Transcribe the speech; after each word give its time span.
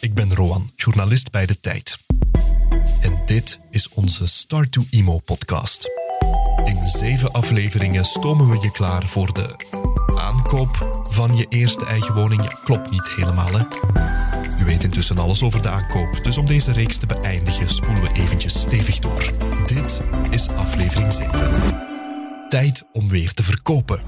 Ik 0.00 0.14
ben 0.14 0.34
Roan, 0.34 0.72
journalist 0.76 1.30
bij 1.30 1.46
De 1.46 1.60
Tijd. 1.60 1.98
En 3.00 3.22
dit 3.24 3.60
is 3.70 3.88
onze 3.88 4.26
Start 4.26 4.72
to 4.72 4.84
Emo 4.90 5.18
podcast. 5.18 5.90
In 6.64 6.88
zeven 6.88 7.32
afleveringen 7.32 8.04
stomen 8.04 8.50
we 8.50 8.58
je 8.60 8.70
klaar 8.70 9.06
voor 9.06 9.32
de 9.32 9.56
aankoop 10.16 11.02
van 11.10 11.36
je 11.36 11.46
eerste 11.48 11.86
eigen 11.86 12.14
woning. 12.14 12.60
Klopt 12.64 12.90
niet 12.90 13.08
helemaal, 13.08 13.52
hè? 13.52 13.62
U 14.60 14.64
weet 14.64 14.84
intussen 14.84 15.18
alles 15.18 15.42
over 15.42 15.62
de 15.62 15.68
aankoop, 15.68 16.24
dus 16.24 16.38
om 16.38 16.46
deze 16.46 16.72
reeks 16.72 16.96
te 16.96 17.06
beëindigen 17.06 17.70
spoelen 17.70 18.02
we 18.02 18.12
eventjes 18.14 18.60
stevig 18.60 18.98
door. 18.98 19.32
Dit 19.66 20.00
is 20.30 20.48
aflevering 20.48 21.12
7. 21.12 22.48
Tijd 22.48 22.84
om 22.92 23.08
weer 23.08 23.32
te 23.32 23.42
verkopen. 23.42 24.02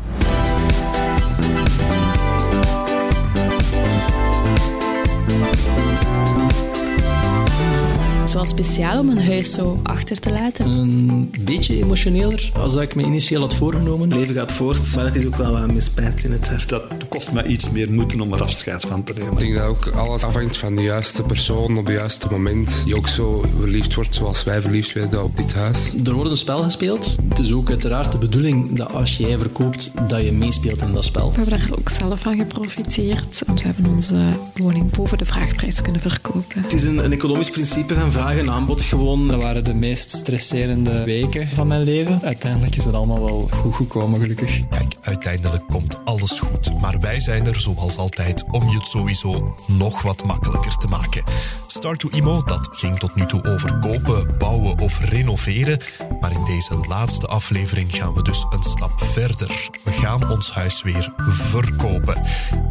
Wel 8.36 8.46
speciaal 8.46 8.98
om 8.98 9.08
een 9.08 9.26
huis 9.26 9.52
zo 9.52 9.80
achter 9.82 10.20
te 10.20 10.30
laten. 10.30 10.66
Een 10.66 11.32
beetje 11.40 11.76
emotioneler 11.82 12.50
als 12.58 12.72
dat 12.72 12.82
ik 12.82 12.94
me 12.94 13.02
initieel 13.02 13.40
had 13.40 13.54
voorgenomen. 13.54 14.08
Het 14.08 14.18
leven 14.18 14.34
gaat 14.34 14.52
voort, 14.52 14.94
maar 14.94 15.04
het 15.04 15.16
is 15.16 15.26
ook 15.26 15.36
wel 15.36 15.52
wat 15.52 15.72
mispijt 15.72 16.24
in 16.24 16.30
het 16.32 16.48
hart. 16.48 16.68
Dat 16.68 17.08
kost 17.08 17.32
me 17.32 17.46
iets 17.46 17.70
meer 17.70 17.92
moeite 17.92 18.22
om 18.22 18.32
er 18.32 18.42
afscheid 18.42 18.84
van 18.84 19.04
te 19.04 19.12
nemen. 19.12 19.32
Ik 19.32 19.38
denk 19.38 19.54
dat 19.54 19.64
ook 19.64 19.86
alles 19.86 20.22
afhangt 20.22 20.56
van 20.56 20.76
de 20.76 20.82
juiste 20.82 21.22
persoon 21.22 21.78
op 21.78 21.86
het 21.86 21.96
juiste 21.96 22.26
moment. 22.30 22.82
Die 22.84 22.96
ook 22.96 23.08
zo 23.08 23.44
verliefd 23.58 23.94
wordt 23.94 24.14
zoals 24.14 24.44
wij 24.44 24.62
verliefd 24.62 24.92
werden 24.92 25.24
op 25.24 25.36
dit 25.36 25.54
huis. 25.54 25.94
Er 26.04 26.14
wordt 26.14 26.30
een 26.30 26.36
spel 26.36 26.62
gespeeld. 26.62 27.16
Het 27.28 27.38
is 27.38 27.52
ook 27.52 27.70
uiteraard 27.70 28.12
de 28.12 28.18
bedoeling 28.18 28.76
dat 28.76 28.92
als 28.92 29.16
jij 29.16 29.38
verkoopt, 29.38 29.92
dat 30.08 30.22
je 30.22 30.32
meespeelt 30.32 30.82
in 30.82 30.92
dat 30.92 31.04
spel. 31.04 31.30
We 31.30 31.36
hebben 31.36 31.58
daar 31.58 31.78
ook 31.78 31.88
zelf 31.88 32.20
van 32.20 32.36
geprofiteerd. 32.38 33.42
Want 33.46 33.62
we 33.62 33.66
hebben 33.68 33.94
onze 33.94 34.16
woning 34.54 34.90
boven 34.90 35.18
de 35.18 35.24
vraagprijs 35.24 35.82
kunnen 35.82 36.00
verkopen. 36.00 36.62
Het 36.62 36.72
is 36.72 36.84
een, 36.84 37.04
een 37.04 37.12
economisch 37.12 37.50
principe 37.50 37.94
van 37.94 38.12
vraag 38.12 38.24
en 38.34 38.50
aanbod 38.50 38.82
gewoon. 38.82 39.28
Dat 39.28 39.40
waren 39.42 39.64
de 39.64 39.74
meest 39.74 40.10
stresserende 40.10 41.04
weken 41.04 41.48
van 41.48 41.66
mijn 41.66 41.82
leven. 41.82 42.22
Uiteindelijk 42.22 42.76
is 42.76 42.84
het 42.84 42.94
allemaal 42.94 43.24
wel 43.24 43.48
goed 43.52 43.74
gekomen, 43.74 44.20
gelukkig. 44.20 44.68
Kijk, 44.68 44.94
uiteindelijk 45.00 45.68
komt 45.68 46.04
alles 46.04 46.40
goed. 46.40 46.80
Maar 46.80 46.98
wij 46.98 47.20
zijn 47.20 47.46
er 47.46 47.60
zoals 47.60 47.96
altijd 47.96 48.44
om 48.50 48.70
je 48.70 48.76
het 48.76 48.86
sowieso 48.86 49.54
nog 49.66 50.02
wat 50.02 50.24
makkelijker 50.24 50.76
te 50.76 50.86
maken. 50.86 51.22
Start 51.66 51.98
to 51.98 52.08
Imo, 52.10 52.42
dat 52.44 52.68
ging 52.70 52.98
tot 52.98 53.14
nu 53.14 53.26
toe 53.26 53.44
over 53.44 53.78
kopen, 53.78 54.38
bouwen 54.38 54.78
of 54.78 55.08
renoveren. 55.08 55.78
Maar 56.20 56.32
in 56.32 56.44
deze 56.44 56.74
laatste 56.88 57.26
aflevering 57.26 57.94
gaan 57.94 58.14
we 58.14 58.22
dus 58.22 58.46
een 58.50 58.62
stap 58.62 59.00
verder. 59.02 59.68
We 59.82 59.92
gaan 59.92 60.30
ons 60.30 60.50
huis 60.50 60.82
weer 60.82 61.12
verkopen. 61.28 62.22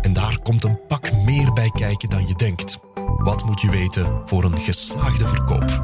En 0.01 0.13
daar 0.13 0.39
komt 0.43 0.63
een 0.63 0.79
pak 0.87 1.11
meer 1.25 1.53
bij 1.53 1.71
kijken 1.73 2.09
dan 2.09 2.27
je 2.27 2.35
denkt. 2.35 2.79
Wat 3.17 3.43
moet 3.45 3.61
je 3.61 3.69
weten 3.69 4.21
voor 4.25 4.43
een 4.43 4.59
geslaagde 4.59 5.27
verkoop? 5.27 5.83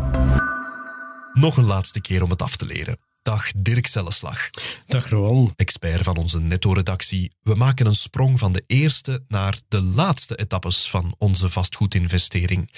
Nog 1.33 1.57
een 1.57 1.65
laatste 1.65 2.01
keer 2.01 2.23
om 2.23 2.29
het 2.29 2.41
af 2.41 2.55
te 2.55 2.65
leren. 2.65 2.97
Dag 3.21 3.51
Dirk 3.51 3.87
Zelleslag. 3.87 4.49
Dag 4.85 5.09
Roan. 5.09 5.53
Expert 5.55 6.03
van 6.03 6.17
onze 6.17 6.39
netto-redactie. 6.39 7.31
We 7.41 7.55
maken 7.55 7.85
een 7.85 7.95
sprong 7.95 8.39
van 8.39 8.51
de 8.51 8.63
eerste 8.67 9.23
naar 9.27 9.59
de 9.67 9.81
laatste 9.81 10.35
etappes 10.35 10.89
van 10.89 11.15
onze 11.17 11.49
vastgoedinvestering. 11.49 12.69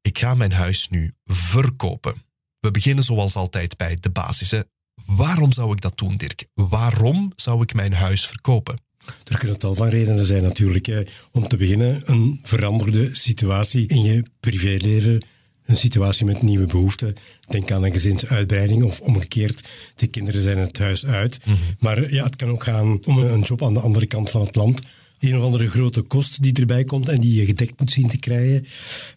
Ik 0.00 0.18
ga 0.18 0.34
mijn 0.34 0.52
huis 0.52 0.88
nu 0.88 1.12
verkopen. 1.24 2.22
We 2.60 2.70
beginnen 2.70 3.04
zoals 3.04 3.34
altijd 3.34 3.76
bij 3.76 3.96
de 4.00 4.10
basis. 4.10 4.50
hè. 4.50 4.60
Waarom 5.06 5.52
zou 5.52 5.72
ik 5.72 5.80
dat 5.80 5.98
doen, 5.98 6.16
Dirk? 6.16 6.46
Waarom 6.54 7.32
zou 7.36 7.62
ik 7.62 7.74
mijn 7.74 7.92
huis 7.92 8.26
verkopen? 8.26 8.83
Er 9.24 9.38
kunnen 9.38 9.58
tal 9.58 9.74
van 9.74 9.88
redenen 9.88 10.26
zijn 10.26 10.42
natuurlijk. 10.42 10.86
hè. 10.86 11.02
Om 11.32 11.48
te 11.48 11.56
beginnen 11.56 12.02
een 12.04 12.40
veranderde 12.42 13.08
situatie 13.12 13.86
in 13.86 14.02
je 14.02 14.22
privéleven. 14.40 15.22
Een 15.64 15.76
situatie 15.76 16.26
met 16.26 16.42
nieuwe 16.42 16.66
behoeften. 16.66 17.14
Denk 17.48 17.70
aan 17.70 17.84
een 17.84 17.92
gezinsuitbreiding 17.92 18.82
of 18.82 19.00
omgekeerd. 19.00 19.68
De 19.96 20.06
kinderen 20.06 20.40
zijn 20.40 20.58
het 20.58 20.78
huis 20.78 21.06
uit. 21.06 21.38
Maar 21.78 22.12
ja, 22.12 22.24
het 22.24 22.36
kan 22.36 22.48
ook 22.48 22.64
gaan 22.64 23.04
om 23.04 23.18
een 23.18 23.40
job 23.40 23.62
aan 23.62 23.74
de 23.74 23.80
andere 23.80 24.06
kant 24.06 24.30
van 24.30 24.40
het 24.40 24.56
land. 24.56 24.82
Een 25.20 25.36
of 25.36 25.42
andere 25.42 25.68
grote 25.68 26.02
kost 26.02 26.42
die 26.42 26.52
erbij 26.52 26.84
komt 26.84 27.08
en 27.08 27.20
die 27.20 27.34
je 27.34 27.44
gedekt 27.44 27.80
moet 27.80 27.92
zien 27.92 28.08
te 28.08 28.18
krijgen. 28.18 28.66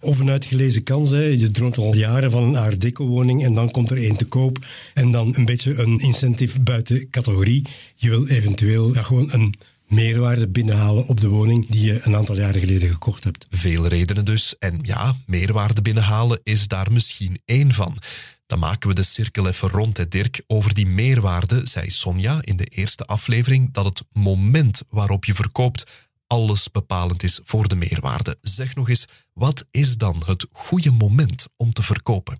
Of 0.01 0.19
een 0.19 0.29
uitgelezen 0.29 0.83
kans. 0.83 1.11
Hè. 1.11 1.23
Je 1.23 1.51
droomt 1.51 1.77
al 1.77 1.95
jaren 1.95 2.31
van 2.31 2.43
een 2.43 2.55
art 2.55 2.81
deco 2.81 3.05
woning 3.05 3.43
en 3.43 3.53
dan 3.53 3.71
komt 3.71 3.91
er 3.91 3.97
één 3.97 4.17
te 4.17 4.25
koop. 4.25 4.65
En 4.93 5.11
dan 5.11 5.35
een 5.35 5.45
beetje 5.45 5.73
een 5.73 5.99
incentive 5.99 6.61
buiten 6.61 7.09
categorie. 7.09 7.65
Je 7.95 8.09
wil 8.09 8.27
eventueel 8.27 8.93
ja, 8.93 9.01
gewoon 9.01 9.29
een 9.31 9.55
meerwaarde 9.87 10.47
binnenhalen 10.47 11.07
op 11.07 11.21
de 11.21 11.27
woning 11.27 11.67
die 11.69 11.85
je 11.85 11.99
een 12.03 12.15
aantal 12.15 12.37
jaren 12.37 12.59
geleden 12.59 12.89
gekocht 12.89 13.23
hebt. 13.23 13.47
Veel 13.49 13.87
redenen 13.87 14.25
dus. 14.25 14.55
En 14.59 14.79
ja, 14.81 15.15
meerwaarde 15.25 15.81
binnenhalen 15.81 16.39
is 16.43 16.67
daar 16.67 16.91
misschien 16.91 17.41
één 17.45 17.71
van. 17.71 17.97
Dan 18.45 18.59
maken 18.59 18.89
we 18.89 18.95
de 18.95 19.03
cirkel 19.03 19.47
even 19.47 19.69
rond, 19.69 19.97
hè, 19.97 20.07
Dirk. 20.07 20.43
Over 20.47 20.73
die 20.73 20.87
meerwaarde 20.87 21.61
zei 21.63 21.89
Sonja 21.89 22.39
in 22.41 22.57
de 22.57 22.65
eerste 22.65 23.05
aflevering 23.05 23.73
dat 23.73 23.85
het 23.85 24.03
moment 24.13 24.81
waarop 24.89 25.25
je 25.25 25.33
verkoopt 25.33 25.83
alles 26.27 26.71
bepalend 26.71 27.23
is 27.23 27.39
voor 27.43 27.67
de 27.67 27.75
meerwaarde. 27.75 28.37
Zeg 28.41 28.75
nog 28.75 28.89
eens, 28.89 29.05
wat 29.33 29.65
is 29.71 29.97
dan 29.97 30.23
het 30.25 30.45
goede 30.51 30.91
moment 30.91 31.47
om 31.55 31.73
te 31.73 31.83
verkopen? 31.83 32.37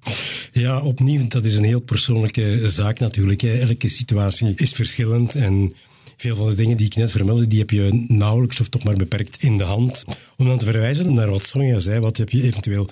Ja, 0.52 0.79
opnieuw, 0.79 1.28
dat 1.28 1.46
is 1.46 1.56
een 1.56 1.64
heel 1.64 1.81
persoonlijke 1.81 2.62
zaak 2.64 3.00
natuurlijk. 3.00 3.44
Elke 3.44 3.88
situatie 3.88 4.53
is 4.56 4.72
verschillend 4.72 5.35
en 5.35 5.75
veel 6.17 6.35
van 6.35 6.50
de 6.50 6.55
dingen 6.55 6.78
die 6.78 6.85
ik 6.85 6.95
net 6.95 7.11
vermeldde, 7.11 7.47
die 7.47 7.59
heb 7.59 7.69
je 7.69 8.05
nauwelijks 8.07 8.59
of 8.59 8.67
toch 8.67 8.83
maar 8.83 8.95
beperkt 8.95 9.44
in 9.44 9.57
de 9.57 9.63
hand. 9.63 10.03
Om 10.38 10.45
dan 10.45 10.57
te 10.57 10.66
verwijzen 10.66 11.13
naar 11.13 11.29
wat 11.29 11.44
Sonja 11.44 11.79
zei, 11.79 12.00
wat 12.00 12.17
heb 12.17 12.29
je 12.29 12.44
eventueel 12.44 12.89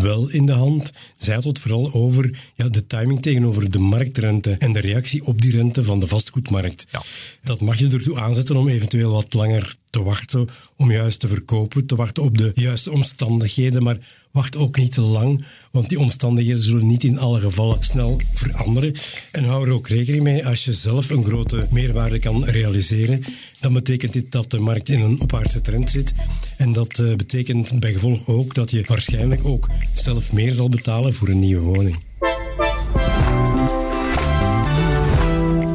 wel 0.00 0.30
in 0.30 0.46
de 0.46 0.52
hand? 0.52 0.92
Zij 1.16 1.34
had 1.34 1.44
het 1.44 1.58
vooral 1.58 1.92
over 1.92 2.38
ja, 2.54 2.68
de 2.68 2.86
timing 2.86 3.22
tegenover 3.22 3.70
de 3.70 3.78
marktrente 3.78 4.56
en 4.58 4.72
de 4.72 4.80
reactie 4.80 5.24
op 5.24 5.42
die 5.42 5.50
rente 5.52 5.84
van 5.84 6.00
de 6.00 6.06
vastgoedmarkt. 6.06 6.86
Ja. 6.90 7.02
Dat 7.42 7.60
mag 7.60 7.78
je 7.78 7.88
ertoe 7.88 8.20
aanzetten 8.20 8.56
om 8.56 8.68
eventueel 8.68 9.12
wat 9.12 9.34
langer 9.34 9.76
te 9.92 10.02
wachten, 10.02 10.48
om 10.76 10.90
juist 10.90 11.20
te 11.20 11.28
verkopen, 11.28 11.86
te 11.86 11.96
wachten 11.96 12.22
op 12.22 12.38
de 12.38 12.52
juiste 12.54 12.90
omstandigheden, 12.90 13.82
maar 13.82 13.96
wacht 14.30 14.56
ook 14.56 14.76
niet 14.76 14.92
te 14.92 15.00
lang, 15.00 15.44
want 15.70 15.88
die 15.88 15.98
omstandigheden 15.98 16.62
zullen 16.62 16.86
niet 16.86 17.04
in 17.04 17.18
alle 17.18 17.40
gevallen 17.40 17.82
snel 17.82 18.20
veranderen. 18.32 18.94
En 19.32 19.44
hou 19.44 19.66
er 19.66 19.72
ook 19.72 19.88
rekening 19.88 20.22
mee, 20.22 20.46
als 20.46 20.64
je 20.64 20.72
zelf 20.72 21.10
een 21.10 21.24
grote 21.24 21.66
meerwaarde 21.70 22.18
kan 22.18 22.44
realiseren, 22.44 23.24
dan 23.60 23.72
betekent 23.72 24.12
dit 24.12 24.32
dat 24.32 24.50
de 24.50 24.58
markt 24.58 24.88
in 24.88 25.00
een 25.00 25.20
opwaartse 25.20 25.60
trend 25.60 25.90
zit. 25.90 26.12
En 26.56 26.72
dat 26.72 26.98
eh, 26.98 27.14
betekent 27.14 27.80
bij 27.80 27.92
gevolg 27.92 28.26
ook 28.26 28.54
dat 28.54 28.70
je 28.70 28.84
waarschijnlijk 28.86 29.44
ook 29.44 29.68
zelf 29.92 30.32
meer 30.32 30.52
zal 30.52 30.68
betalen 30.68 31.14
voor 31.14 31.28
een 31.28 31.38
nieuwe 31.38 31.62
woning. 31.62 32.04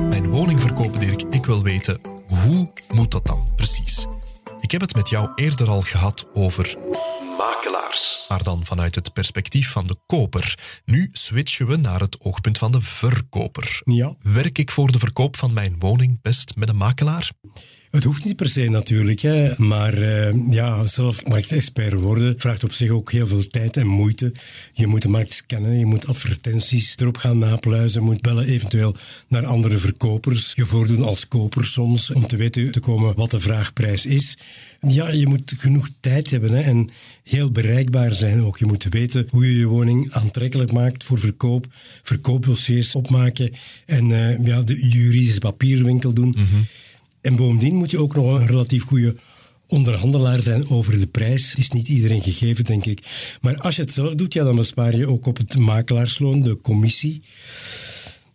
Mijn 0.09 0.29
woning 0.29 0.59
verkopen, 0.59 0.99
Dirk. 0.99 1.21
Ik 1.29 1.45
wil 1.45 1.63
weten, 1.63 1.99
hoe 2.27 2.71
moet 2.93 3.11
dat 3.11 3.25
dan 3.25 3.51
precies? 3.55 4.05
Ik 4.59 4.71
heb 4.71 4.81
het 4.81 4.95
met 4.95 5.09
jou 5.09 5.31
eerder 5.35 5.69
al 5.69 5.81
gehad 5.81 6.27
over 6.33 6.75
makelaars. 7.37 8.25
Maar 8.27 8.43
dan 8.43 8.65
vanuit 8.65 8.95
het 8.95 9.13
perspectief 9.13 9.71
van 9.71 9.87
de 9.87 9.95
koper. 10.05 10.57
Nu 10.85 11.09
switchen 11.11 11.67
we 11.67 11.75
naar 11.75 11.99
het 11.99 12.17
oogpunt 12.21 12.57
van 12.57 12.71
de 12.71 12.81
verkoper. 12.81 13.81
Ja. 13.83 14.15
Werk 14.21 14.57
ik 14.57 14.71
voor 14.71 14.91
de 14.91 14.99
verkoop 14.99 15.37
van 15.37 15.53
mijn 15.53 15.75
woning 15.79 16.21
best 16.21 16.55
met 16.55 16.69
een 16.69 16.77
makelaar? 16.77 17.31
Het 17.91 18.03
hoeft 18.03 18.25
niet 18.25 18.35
per 18.35 18.49
se 18.49 18.69
natuurlijk, 18.69 19.19
hè, 19.19 19.53
maar 19.57 19.93
eh, 19.93 20.33
ja, 20.49 20.85
zelf 20.85 21.25
marktexpert 21.25 21.93
worden 21.93 22.39
vraagt 22.39 22.63
op 22.63 22.71
zich 22.71 22.89
ook 22.89 23.11
heel 23.11 23.27
veel 23.27 23.47
tijd 23.47 23.77
en 23.77 23.87
moeite. 23.87 24.33
Je 24.73 24.87
moet 24.87 25.01
de 25.01 25.09
markt 25.09 25.33
scannen, 25.33 25.79
je 25.79 25.85
moet 25.85 26.07
advertenties 26.07 26.95
erop 26.97 27.17
gaan 27.17 27.37
napluizen, 27.37 28.03
moet 28.03 28.21
bellen 28.21 28.47
eventueel 28.47 28.95
naar 29.27 29.45
andere 29.45 29.77
verkopers, 29.77 30.53
je 30.55 30.65
voordoen 30.65 31.03
als 31.03 31.27
koper 31.27 31.65
soms 31.65 32.11
om 32.11 32.27
te 32.27 32.35
weten 32.35 32.71
te 32.71 32.79
komen 32.79 33.15
wat 33.15 33.31
de 33.31 33.39
vraagprijs 33.39 34.05
is. 34.05 34.37
Ja, 34.87 35.09
je 35.09 35.27
moet 35.27 35.53
genoeg 35.57 35.89
tijd 35.99 36.29
hebben 36.29 36.51
hè, 36.51 36.61
en 36.61 36.89
heel 37.23 37.51
bereikbaar 37.51 38.15
zijn 38.15 38.41
ook. 38.41 38.57
Je 38.57 38.65
moet 38.65 38.83
weten 38.83 39.25
hoe 39.29 39.51
je 39.51 39.59
je 39.59 39.67
woning 39.67 40.11
aantrekkelijk 40.11 40.71
maakt 40.71 41.03
voor 41.03 41.19
verkoop, 41.19 41.65
verkoopdossiers 42.03 42.95
opmaken 42.95 43.51
en 43.85 44.11
eh, 44.11 44.45
ja, 44.45 44.61
de 44.61 44.87
juridische 44.87 45.39
papierwinkel 45.39 46.13
doen. 46.13 46.35
En 47.27 47.35
bovendien 47.35 47.75
moet 47.75 47.91
je 47.91 48.01
ook 48.01 48.15
nog 48.15 48.25
een 48.25 48.47
relatief 48.47 48.83
goede 48.83 49.15
onderhandelaar 49.67 50.41
zijn 50.41 50.69
over 50.69 50.99
de 50.99 51.07
prijs. 51.07 51.55
Is 51.55 51.71
niet 51.71 51.87
iedereen 51.87 52.21
gegeven, 52.21 52.63
denk 52.63 52.85
ik. 52.85 52.99
Maar 53.41 53.57
als 53.57 53.75
je 53.75 53.81
het 53.81 53.91
zelf 53.91 54.15
doet, 54.15 54.33
ja, 54.33 54.43
dan 54.43 54.55
bespaar 54.55 54.95
je 54.95 55.07
ook 55.07 55.25
op 55.25 55.37
het 55.37 55.57
makelaarsloon, 55.57 56.41
de 56.41 56.61
commissie. 56.61 57.23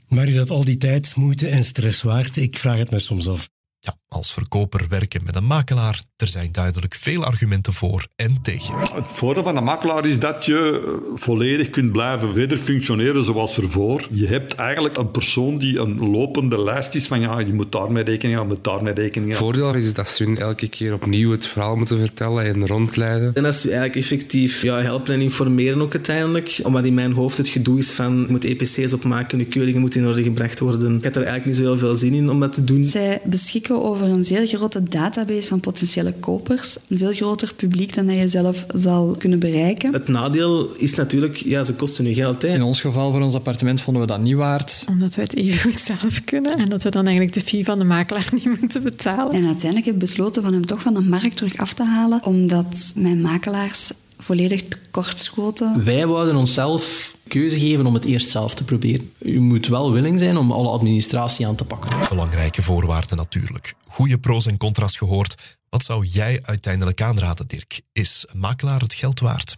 Maar 0.09 0.29
is 0.29 0.35
dat 0.35 0.51
al 0.51 0.65
die 0.65 0.77
tijd, 0.77 1.17
moeite 1.17 1.49
en 1.49 1.65
stress 1.65 2.03
waard? 2.03 2.37
Ik 2.37 2.59
vraag 2.59 2.79
het 2.79 2.91
me 2.91 2.99
soms 2.99 3.29
af. 3.29 3.49
Ja, 3.79 3.99
als 4.09 4.33
verkoper 4.33 4.89
werken 4.89 5.25
met 5.25 5.37
een 5.37 5.47
makelaar, 5.47 6.03
Er 6.23 6.29
zijn 6.29 6.49
duidelijk 6.53 6.95
veel 6.95 7.25
argumenten 7.25 7.73
voor 7.73 8.07
en 8.17 8.37
tegen. 8.43 8.79
Het 8.79 9.05
voordeel 9.07 9.43
van 9.43 9.57
een 9.57 9.65
makelaar 9.65 10.07
is 10.07 10.19
dat 10.19 10.45
je 10.45 10.83
volledig 11.15 11.71
kunt 11.71 11.93
blijven 11.93 12.35
verder 12.35 12.59
functioneren 12.59 13.25
zoals 13.25 13.57
ervoor. 13.57 14.07
Je 14.11 14.27
hebt 14.27 14.55
eigenlijk 14.55 14.97
een 14.97 15.11
persoon 15.11 15.59
die 15.59 15.79
een 15.79 16.11
lopende 16.11 16.63
lijst 16.63 16.95
is 16.95 17.07
van 17.07 17.21
ja, 17.21 17.39
je 17.39 17.53
moet 17.53 17.73
daarmee 17.73 18.05
rekening 18.05 18.35
houden, 18.37 18.57
je 18.57 18.63
moet 18.63 18.73
daarmee 18.73 18.95
rekening 18.95 19.31
Het 19.31 19.39
houden. 19.39 19.61
voordeel 19.63 19.83
is 19.83 19.95
dat 19.95 20.09
ze 20.09 20.25
hun 20.25 20.37
elke 20.37 20.69
keer 20.69 20.93
opnieuw 20.93 21.31
het 21.31 21.47
verhaal 21.47 21.77
moeten 21.77 21.99
vertellen 21.99 22.45
en 22.45 22.67
rondleiden. 22.67 23.35
En 23.35 23.43
dat 23.43 23.55
is 23.55 23.65
eigenlijk 23.65 23.97
effectief 23.97 24.63
ja, 24.63 24.81
helpen 24.81 25.15
en 25.15 25.21
informeren 25.21 25.81
ook 25.81 25.95
uiteindelijk. 25.95 26.61
Omdat 26.63 26.85
in 26.85 26.95
mijn 26.95 27.13
hoofd 27.13 27.37
het 27.37 27.49
gedoe 27.49 27.79
is 27.79 27.93
van 27.93 28.17
je 28.19 28.27
moet 28.29 28.45
EPC's 28.45 28.93
opmaken, 28.93 29.39
je 29.39 29.45
keuringen 29.45 29.81
moeten 29.81 30.01
in 30.01 30.07
orde 30.07 30.23
gebracht 30.23 30.59
worden. 30.59 30.97
Ik 30.97 31.05
heb 31.05 31.17
er 31.17 31.23
eigenlijk 31.23 31.47
niet 31.47 31.67
zo 31.67 31.71
heel 31.71 31.79
veel 31.79 31.97
zin 31.97 32.15
in 32.15 32.31
om 32.31 32.41
dat 32.41 32.53
te 32.53 32.65
doen. 32.65 32.85
Zij 32.85 33.21
beschikken 33.25 33.83
over 33.83 34.07
een 34.07 34.25
zeer 34.25 34.47
grote 34.47 34.83
database 34.83 35.49
van 35.49 35.61
potentiële 35.61 36.12
kopers. 36.21 36.77
Een 36.89 36.99
veel 36.99 37.13
groter 37.13 37.55
publiek 37.55 37.95
dan 37.95 38.07
dat 38.07 38.17
je 38.17 38.29
zelf 38.29 38.67
zal 38.75 39.15
kunnen 39.19 39.39
bereiken. 39.39 39.93
Het 39.93 40.09
nadeel 40.09 40.75
is 40.77 40.95
natuurlijk, 40.95 41.37
ja, 41.37 41.65
ze 41.65 41.75
kosten 41.75 42.05
nu 42.05 42.13
geld. 42.13 42.43
Hè. 42.43 42.49
In 42.49 42.63
ons 42.63 42.81
geval, 42.81 43.13
voor 43.13 43.21
ons 43.21 43.35
appartement, 43.35 43.81
vonden 43.81 44.03
we 44.03 44.09
dat 44.09 44.21
niet 44.21 44.35
waard. 44.35 44.85
Omdat 44.89 45.15
we 45.15 45.23
het 45.23 45.37
even 45.37 45.71
goed 45.71 45.81
zelf 45.81 46.25
kunnen 46.25 46.53
en 46.53 46.69
dat 46.69 46.83
we 46.83 46.91
dan 46.91 47.07
eigenlijk 47.07 47.35
de 47.35 47.41
fee 47.41 47.65
van 47.65 47.79
de 47.79 47.85
makelaar 47.85 48.29
niet 48.33 48.61
moeten 48.61 48.83
betalen. 48.83 49.33
En 49.33 49.47
uiteindelijk 49.47 49.85
heb 49.85 49.95
ik 49.95 50.01
besloten 50.01 50.43
van 50.43 50.53
hem 50.53 50.67
toch 50.67 50.83
van 50.83 50.95
de 50.95 51.01
markt 51.01 51.37
terug 51.37 51.57
af 51.57 51.73
te 51.73 51.85
halen, 51.85 52.25
omdat 52.25 52.93
mijn 52.95 53.21
makelaars 53.21 53.93
volledig 54.19 54.63
tekortschoten. 54.63 55.85
Wij 55.85 56.07
wouden 56.07 56.37
onszelf 56.37 57.15
keuze 57.29 57.59
geven 57.59 57.87
om 57.87 57.95
het 57.95 58.05
eerst 58.05 58.31
zelf 58.31 58.55
te 58.55 58.65
proberen. 58.65 59.11
U 59.19 59.41
moet 59.41 59.67
wel 59.67 59.93
willing 59.93 60.19
zijn 60.19 60.37
om 60.37 60.53
alle 60.53 60.69
administratie 60.69 61.47
aan 61.47 61.55
te 61.55 61.65
pakken. 61.65 61.91
Belangrijke 62.09 62.63
voorwaarden 62.63 63.17
natuurlijk. 63.17 63.75
Goede 63.81 64.19
pro's 64.19 64.47
en 64.47 64.57
contra's 64.57 64.97
gehoord. 64.97 65.59
Wat 65.73 65.85
zou 65.85 66.07
jij 66.07 66.39
uiteindelijk 66.43 67.03
aanraden, 67.03 67.47
Dirk? 67.47 67.81
Is 67.93 68.27
een 68.33 68.39
makelaar 68.39 68.81
het 68.81 68.95
geld 68.95 69.21
waard? 69.21 69.57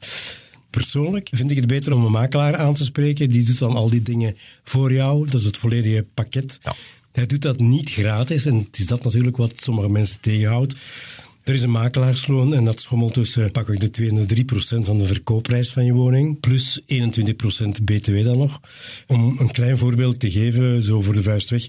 Persoonlijk 0.71 1.29
vind 1.33 1.51
ik 1.51 1.57
het 1.57 1.67
beter 1.67 1.93
om 1.93 2.05
een 2.05 2.11
makelaar 2.11 2.57
aan 2.57 2.75
te 2.75 2.85
spreken. 2.85 3.29
Die 3.29 3.43
doet 3.43 3.59
dan 3.59 3.77
al 3.77 3.91
die 3.91 4.03
dingen 4.03 4.37
voor 4.63 4.93
jou. 4.93 5.29
Dat 5.29 5.41
is 5.41 5.47
het 5.47 5.57
volledige 5.57 6.07
pakket. 6.15 6.59
Ja. 6.63 6.75
Hij 7.13 7.27
doet 7.27 7.43
dat 7.43 7.59
niet 7.59 7.91
gratis. 7.91 8.47
En 8.47 8.59
het 8.59 8.79
is 8.79 8.87
dat 8.87 9.05
natuurlijk 9.05 9.37
wat 9.37 9.53
sommige 9.57 9.89
mensen 9.89 10.21
tegenhoudt. 10.21 10.75
Er 11.45 11.55
is 11.55 11.63
een 11.63 11.71
makelaarsloon 11.71 12.55
en 12.55 12.65
dat 12.65 12.81
schommelt 12.81 13.15
tussen 13.15 13.51
pakweg 13.51 13.79
de 13.79 13.91
2 13.91 14.09
en 14.09 14.15
de 14.15 14.27
3 14.27 14.45
procent 14.45 14.87
van 14.87 14.99
de 14.99 15.05
verkoopprijs 15.05 15.73
van 15.73 15.85
je 15.85 15.93
woning. 15.93 16.41
Plus 16.41 16.81
21 16.87 17.37
procent 17.37 17.85
BTW 17.85 18.25
dan 18.25 18.39
nog. 18.39 18.61
Om 19.07 19.37
een 19.39 19.51
klein 19.51 19.79
voorbeeld 19.79 20.21
te 20.21 20.31
geven, 20.31 20.83
zo 20.83 21.01
voor 21.01 21.15
de 21.15 21.23
vuist 21.23 21.51
weg. 21.51 21.69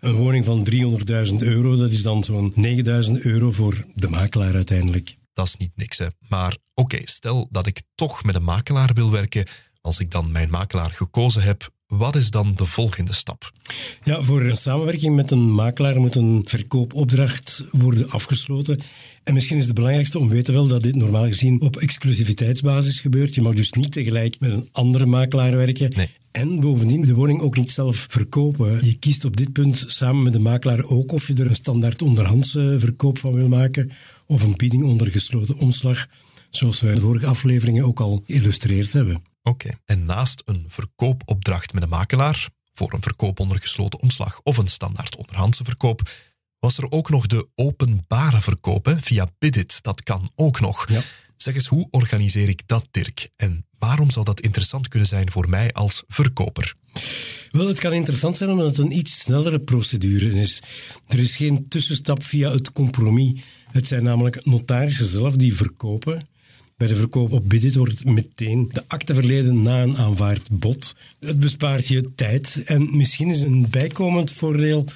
Een 0.00 0.14
woning 0.14 0.44
van 0.44 0.66
300.000 0.70 1.34
euro, 1.36 1.76
dat 1.76 1.90
is 1.90 2.02
dan 2.02 2.24
zo'n 2.24 2.54
9.000 2.56 3.12
euro 3.12 3.52
voor 3.52 3.84
de 3.94 4.08
makelaar 4.08 4.54
uiteindelijk. 4.54 5.16
Dat 5.32 5.46
is 5.46 5.56
niet 5.56 5.76
niks, 5.76 5.98
hè. 5.98 6.06
Maar 6.28 6.56
oké, 6.74 6.98
stel 7.04 7.48
dat 7.50 7.66
ik 7.66 7.82
toch 7.94 8.24
met 8.24 8.34
een 8.34 8.44
makelaar 8.44 8.90
wil 8.94 9.10
werken. 9.10 9.46
Als 9.80 9.98
ik 9.98 10.10
dan 10.10 10.32
mijn 10.32 10.50
makelaar 10.50 10.90
gekozen 10.90 11.42
heb, 11.42 11.70
wat 11.92 12.16
is 12.16 12.30
dan 12.30 12.52
de 12.56 12.66
volgende 12.66 13.12
stap? 13.12 13.52
Ja, 14.04 14.22
voor 14.22 14.42
een 14.42 14.56
samenwerking 14.56 15.14
met 15.14 15.30
een 15.30 15.52
makelaar 15.52 16.00
moet 16.00 16.14
een 16.14 16.42
verkoopopdracht 16.44 17.64
worden 17.70 18.10
afgesloten. 18.10 18.80
En 19.24 19.34
misschien 19.34 19.58
is 19.58 19.64
het 19.64 19.74
belangrijkste 19.74 20.18
om 20.18 20.28
weten 20.28 20.54
wel 20.54 20.66
dat 20.66 20.82
dit 20.82 20.96
normaal 20.96 21.26
gezien 21.26 21.60
op 21.60 21.76
exclusiviteitsbasis 21.76 23.00
gebeurt. 23.00 23.34
Je 23.34 23.42
mag 23.42 23.54
dus 23.54 23.72
niet 23.72 23.92
tegelijk 23.92 24.40
met 24.40 24.52
een 24.52 24.68
andere 24.72 25.06
makelaar 25.06 25.56
werken. 25.56 25.92
Nee. 25.96 26.08
En 26.30 26.60
bovendien 26.60 27.06
de 27.06 27.14
woning 27.14 27.40
ook 27.40 27.56
niet 27.56 27.70
zelf 27.70 28.06
verkopen. 28.08 28.86
Je 28.86 28.94
kiest 28.98 29.24
op 29.24 29.36
dit 29.36 29.52
punt 29.52 29.84
samen 29.88 30.22
met 30.22 30.32
de 30.32 30.38
makelaar 30.38 30.84
ook 30.84 31.12
of 31.12 31.26
je 31.26 31.34
er 31.34 31.46
een 31.46 31.54
standaard 31.54 32.02
onderhandse 32.02 32.76
verkoop 32.78 33.18
van 33.18 33.32
wil 33.32 33.48
maken 33.48 33.90
of 34.26 34.42
een 34.42 34.56
bieding 34.56 34.82
onder 34.82 35.10
gesloten 35.10 35.58
omslag, 35.58 36.06
zoals 36.50 36.80
wij 36.80 36.90
in 36.90 36.96
de 36.96 37.02
vorige 37.02 37.26
afleveringen 37.26 37.84
ook 37.84 38.00
al 38.00 38.22
geïllustreerd 38.26 38.92
hebben. 38.92 39.31
Oké. 39.42 39.70
En 39.84 40.04
naast 40.04 40.42
een 40.44 40.64
verkoopopdracht 40.68 41.72
met 41.72 41.82
een 41.82 41.88
makelaar, 41.88 42.48
voor 42.72 42.92
een 42.92 43.02
verkoop 43.02 43.40
onder 43.40 43.60
gesloten 43.60 44.00
omslag 44.00 44.40
of 44.42 44.56
een 44.56 44.66
standaard 44.66 45.16
onderhandse 45.16 45.64
verkoop, 45.64 46.10
was 46.58 46.78
er 46.78 46.90
ook 46.90 47.10
nog 47.10 47.26
de 47.26 47.48
openbare 47.54 48.40
verkoop 48.40 48.84
hè, 48.84 48.98
via 48.98 49.28
Bidit. 49.38 49.82
Dat 49.82 50.02
kan 50.02 50.30
ook 50.34 50.60
nog. 50.60 50.88
Ja. 50.88 51.02
Zeg 51.36 51.54
eens, 51.54 51.66
hoe 51.66 51.88
organiseer 51.90 52.48
ik 52.48 52.62
dat, 52.66 52.88
Dirk? 52.90 53.28
En 53.36 53.66
waarom 53.78 54.10
zou 54.10 54.24
dat 54.24 54.40
interessant 54.40 54.88
kunnen 54.88 55.08
zijn 55.08 55.30
voor 55.30 55.48
mij 55.48 55.72
als 55.72 56.02
verkoper? 56.08 56.74
Wel, 57.50 57.66
het 57.66 57.78
kan 57.78 57.92
interessant 57.92 58.36
zijn 58.36 58.50
omdat 58.50 58.66
het 58.66 58.78
een 58.78 58.96
iets 58.96 59.18
snellere 59.18 59.58
procedure 59.58 60.40
is. 60.40 60.62
Er 61.08 61.18
is 61.18 61.36
geen 61.36 61.68
tussenstap 61.68 62.22
via 62.24 62.50
het 62.50 62.72
compromis. 62.72 63.40
Het 63.70 63.86
zijn 63.86 64.02
namelijk 64.02 64.44
notarissen 64.44 65.06
zelf 65.06 65.36
die 65.36 65.56
verkopen. 65.56 66.22
Bij 66.82 66.90
de 66.90 66.96
verkoop 66.96 67.32
op 67.32 67.48
Bidit 67.48 67.74
wordt 67.74 68.04
meteen 68.04 68.70
de 68.72 68.82
akte 68.86 69.14
verleden 69.14 69.62
na 69.62 69.82
een 69.82 69.96
aanvaard 69.96 70.48
bod. 70.50 70.94
Het 71.20 71.40
bespaart 71.40 71.88
je 71.88 72.14
tijd 72.14 72.62
en 72.66 72.96
misschien 72.96 73.28
is 73.28 73.42
een 73.42 73.66
bijkomend 73.70 74.32
voordeel 74.32 74.86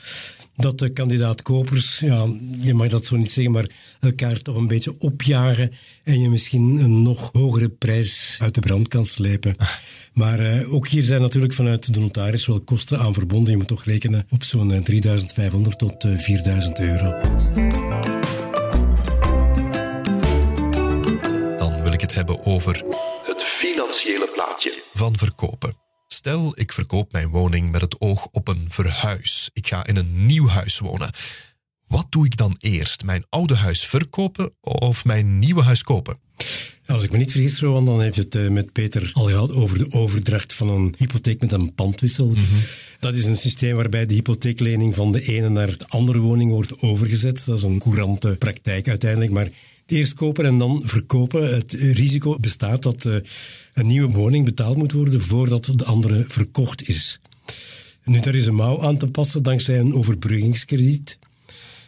dat 0.57 0.79
de 0.79 0.93
kandidaat-kopers, 0.93 1.99
ja, 1.99 2.27
je 2.61 2.75
mag 2.75 2.89
dat 2.89 3.05
zo 3.05 3.17
niet 3.17 3.33
zeggen, 3.33 3.53
maar 3.53 3.71
elkaar 4.01 4.43
toch 4.43 4.57
een 4.57 4.67
beetje 4.67 4.95
opjagen 4.99 5.71
en 6.05 6.21
je 6.21 6.29
misschien 6.29 6.79
een 6.79 7.03
nog 7.03 7.31
hogere 7.33 7.69
prijs 7.69 8.39
uit 8.43 8.55
de 8.55 8.61
brand 8.61 8.89
kan 8.89 9.07
slepen. 9.07 9.55
Maar 10.13 10.39
eh, 10.39 10.75
ook 10.75 10.89
hier 10.89 11.03
zijn 11.03 11.21
natuurlijk 11.21 11.55
vanuit 11.55 11.95
de 11.95 12.01
notaris 12.01 12.47
wel 12.47 12.61
kosten 12.61 12.99
aan 12.99 13.15
verbonden. 13.15 13.51
Je 13.51 13.57
moet 13.57 13.69
toch 13.69 13.85
rekenen 13.85 14.27
op 14.31 14.45
zo'n 14.45 14.73
eh, 14.73 14.83
3500 14.83 15.79
tot 15.79 16.05
eh, 16.05 16.19
4000 16.19 16.81
euro. 16.81 17.15
Hebben 22.17 22.45
over 22.45 22.75
Het 23.25 23.43
financiële 23.43 24.31
plaatje. 24.35 24.85
van 24.93 25.17
verkopen. 25.17 25.77
Stel, 26.07 26.53
ik 26.55 26.73
verkoop 26.73 27.13
mijn 27.13 27.29
woning 27.29 27.71
met 27.73 27.81
het 27.81 28.01
oog 28.01 28.27
op 28.33 28.49
een 28.49 28.67
verhuis. 28.69 29.51
Ik 29.53 29.67
ga 29.67 29.87
in 29.87 29.97
een 29.97 30.27
nieuw 30.27 30.49
huis 30.49 30.79
wonen. 30.79 31.11
Wat 31.87 32.07
doe 32.09 32.25
ik 32.25 32.37
dan 32.37 32.57
eerst? 32.59 33.05
Mijn 33.05 33.27
oude 33.29 33.57
huis 33.57 33.87
verkopen 33.87 34.57
of 34.61 35.05
mijn 35.05 35.39
nieuwe 35.39 35.63
huis 35.63 35.83
kopen? 35.83 36.21
Als 36.87 37.05
ik 37.05 37.11
me 37.11 37.19
niet 37.19 37.33
vergis, 37.33 37.61
Rowan, 37.61 37.85
dan 37.85 38.01
heb 38.01 38.15
je 38.15 38.21
het 38.21 38.35
eh, 38.35 38.49
met 38.49 38.73
Peter 38.73 39.11
al 39.13 39.27
gehad 39.27 39.53
over 39.53 39.79
de 39.79 39.93
overdracht 39.93 40.53
van 40.53 40.69
een 40.69 40.95
hypotheek 40.99 41.41
met 41.41 41.53
een 41.53 41.75
pandwissel. 41.75 42.35
Dat 43.01 43.15
is 43.15 43.25
een 43.25 43.37
systeem 43.37 43.77
waarbij 43.77 44.07
de 44.07 44.15
hypotheeklening 44.15 44.95
van 44.95 45.13
de 45.13 45.23
ene 45.23 45.49
naar 45.49 45.77
de 45.77 45.85
andere 45.89 46.19
woning 46.19 46.51
wordt 46.51 46.83
overgezet. 46.83 47.43
Dat 47.47 47.57
is 47.57 47.63
een 47.63 47.79
courante 47.79 48.29
praktijk 48.29 48.89
uiteindelijk, 48.89 49.33
maar 49.33 49.49
eerst 49.87 50.15
kopen 50.15 50.45
en 50.45 50.59
dan 50.59 50.83
verkopen. 50.85 51.55
Het 51.55 51.73
risico 51.73 52.39
bestaat 52.41 52.83
dat 52.83 53.05
eh, 53.05 53.15
een 53.75 53.87
nieuwe 53.87 54.13
woning 54.13 54.45
betaald 54.45 54.77
moet 54.77 54.93
worden 54.93 55.21
voordat 55.21 55.73
de 55.75 55.85
andere 55.85 56.25
verkocht 56.29 56.89
is. 56.89 57.21
Nu, 58.05 58.21
daar 58.21 58.35
is 58.35 58.47
een 58.47 58.55
mouw 58.55 58.83
aan 58.83 58.97
te 58.97 59.07
passen 59.07 59.43
dankzij 59.43 59.79
een 59.79 59.95
overbruggingskrediet. 59.95 61.19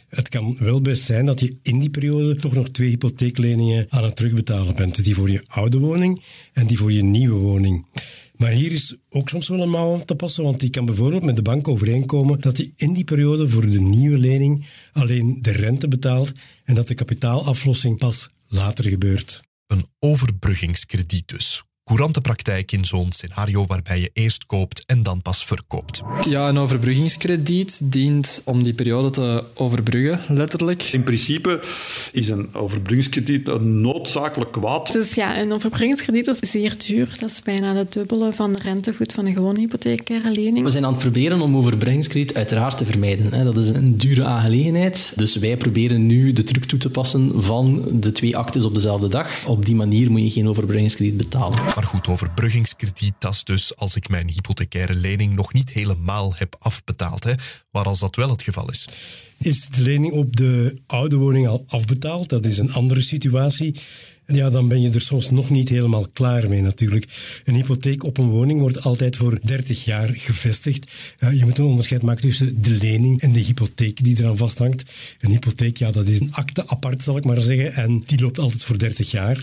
Het 0.09 0.29
kan 0.29 0.57
wel 0.59 0.81
best 0.81 1.03
zijn 1.03 1.27
dat 1.27 1.41
je 1.41 1.57
in 1.63 1.79
die 1.79 1.91
periode 1.91 2.37
toch 2.37 2.55
nog 2.55 2.69
twee 2.69 2.89
hypotheekleningen 2.89 3.87
aan 3.89 4.05
het 4.05 4.17
terugbetalen 4.17 4.77
bent. 4.77 5.05
Die 5.05 5.15
voor 5.15 5.31
je 5.31 5.45
oude 5.47 5.79
woning 5.79 6.23
en 6.53 6.67
die 6.67 6.77
voor 6.77 6.93
je 6.93 7.03
nieuwe 7.03 7.39
woning. 7.39 7.87
Maar 8.37 8.51
hier 8.51 8.73
is 8.73 8.97
ook 9.09 9.29
soms 9.29 9.49
wel 9.49 9.61
een 9.61 9.71
mouw 9.71 9.95
aan 9.95 10.05
te 10.05 10.15
passen, 10.15 10.45
want 10.45 10.61
die 10.61 10.71
kan 10.71 10.85
bijvoorbeeld 10.85 11.23
met 11.23 11.37
de 11.37 11.43
bank 11.43 11.69
overeenkomen 11.69 12.41
dat 12.41 12.57
hij 12.57 12.73
in 12.77 12.93
die 12.93 13.05
periode 13.05 13.49
voor 13.49 13.71
de 13.71 13.81
nieuwe 13.81 14.19
lening 14.19 14.67
alleen 14.93 15.39
de 15.41 15.51
rente 15.51 15.89
betaalt 15.89 16.33
en 16.65 16.75
dat 16.75 16.89
de 16.89 16.95
kapitaalaflossing 16.95 17.99
pas 17.99 18.31
later 18.49 18.85
gebeurt. 18.85 19.41
Een 19.67 19.87
overbruggingskrediet 19.99 21.29
dus. 21.29 21.68
Courante 21.89 22.21
praktijk 22.21 22.73
in 22.73 22.85
zo'n 22.85 23.13
scenario 23.13 23.67
waarbij 23.67 24.01
je 24.01 24.11
eerst 24.13 24.47
koopt 24.47 24.83
en 24.87 25.03
dan 25.03 25.23
pas 25.23 25.45
verkoopt. 25.45 26.03
Ja, 26.29 26.49
een 26.49 26.59
overbruggingskrediet 26.59 27.81
dient 27.93 28.43
om 28.45 28.63
die 28.63 28.75
periode 28.75 29.11
te 29.11 29.45
overbruggen, 29.55 30.37
letterlijk. 30.37 30.83
In 30.83 31.03
principe 31.03 31.63
is 32.13 32.29
een 32.29 32.55
overbruggingskrediet 32.55 33.49
een 33.49 33.81
noodzakelijk 33.81 34.53
kwaad. 34.53 34.93
Dus 34.93 35.15
ja, 35.15 35.41
een 35.41 35.53
overbruggingskrediet 35.53 36.27
is 36.27 36.51
zeer 36.51 36.79
duur. 36.87 37.17
Dat 37.19 37.31
is 37.31 37.43
bijna 37.43 37.75
het 37.75 37.93
dubbele 37.93 38.33
van 38.33 38.53
de 38.53 38.61
rentevoet 38.63 39.13
van 39.13 39.27
een 39.27 39.35
gewone 39.35 39.59
hypothecaire 39.59 40.31
lening. 40.31 40.65
We 40.65 40.71
zijn 40.71 40.85
aan 40.85 40.93
het 40.93 41.03
proberen 41.03 41.41
om 41.41 41.57
overbrenggingskrediet 41.57 42.35
uiteraard 42.35 42.79
te 42.79 42.87
vermijden. 42.87 43.35
hè. 43.35 43.45
Dat 43.45 43.57
is 43.57 43.69
een 43.69 43.97
dure 43.97 44.25
aangelegenheid. 44.25 45.13
Dus 45.17 45.37
wij 45.37 45.57
proberen 45.57 46.07
nu 46.07 46.33
de 46.33 46.43
truc 46.43 46.65
toe 46.65 46.79
te 46.79 46.91
passen 46.91 47.43
van 47.43 47.85
de 47.93 48.13
twee 48.13 48.37
actes 48.37 48.65
op 48.65 48.75
dezelfde 48.75 49.09
dag. 49.09 49.47
Op 49.47 49.67
die 49.67 49.75
manier 49.75 50.11
moet 50.11 50.23
je 50.23 50.31
geen 50.31 50.49
overbrenggingskrediet 50.49 51.17
betalen. 51.17 51.59
Maar 51.79 51.87
goed, 51.87 52.09
overbruggingskrediet, 52.09 53.15
dat 53.19 53.33
is 53.33 53.45
dus 53.45 53.77
als 53.77 53.97
ik 53.97 54.09
mijn 54.09 54.29
hypothecaire 54.29 54.95
lening 54.95 55.35
nog 55.35 55.53
niet 55.53 55.71
helemaal 55.71 56.35
heb 56.37 56.57
afbetaald. 56.59 57.25
Hè? 57.25 57.33
Maar 57.71 57.85
als 57.85 57.99
dat 57.99 58.17
wel 58.17 58.31
het 58.31 58.43
geval 58.43 58.71
is. 58.71 58.89
Is 59.39 59.69
de 59.69 59.83
lening 59.83 60.13
op 60.13 60.37
de 60.37 60.79
oude 60.87 61.17
woning 61.17 61.47
al 61.47 61.65
afbetaald? 61.67 62.29
Dat 62.29 62.47
is 62.47 62.59
een 62.59 62.73
andere 62.73 63.01
situatie. 63.01 63.75
Ja, 64.27 64.51
dan 64.51 64.69
ben 64.69 64.81
je 64.81 64.91
er 64.91 65.01
soms 65.01 65.31
nog 65.31 65.51
niet 65.51 65.69
helemaal 65.69 66.07
klaar 66.13 66.49
mee 66.49 66.63
natuurlijk. 66.63 67.07
Een 67.45 67.55
hypotheek 67.55 68.05
op 68.05 68.19
een 68.19 68.29
woning 68.29 68.61
wordt 68.61 68.85
altijd 68.85 69.17
voor 69.17 69.39
30 69.43 69.85
jaar 69.85 70.09
gevestigd. 70.09 70.93
je 71.33 71.45
moet 71.45 71.59
een 71.59 71.65
onderscheid 71.65 72.03
maken 72.03 72.23
tussen 72.23 72.63
de 72.63 72.71
lening 72.71 73.21
en 73.21 73.33
de 73.33 73.41
hypotheek 73.41 74.05
die 74.05 74.19
eraan 74.19 74.37
vasthangt. 74.37 74.83
Een 75.21 75.31
hypotheek, 75.31 75.77
ja, 75.77 75.91
dat 75.91 76.07
is 76.07 76.21
een 76.21 76.35
akte 76.35 76.69
apart, 76.69 77.03
zal 77.03 77.17
ik 77.17 77.25
maar 77.25 77.41
zeggen. 77.41 77.73
En 77.75 78.03
die 78.07 78.21
loopt 78.21 78.39
altijd 78.39 78.65
voor 78.65 78.79
30 78.79 79.11
jaar. 79.11 79.43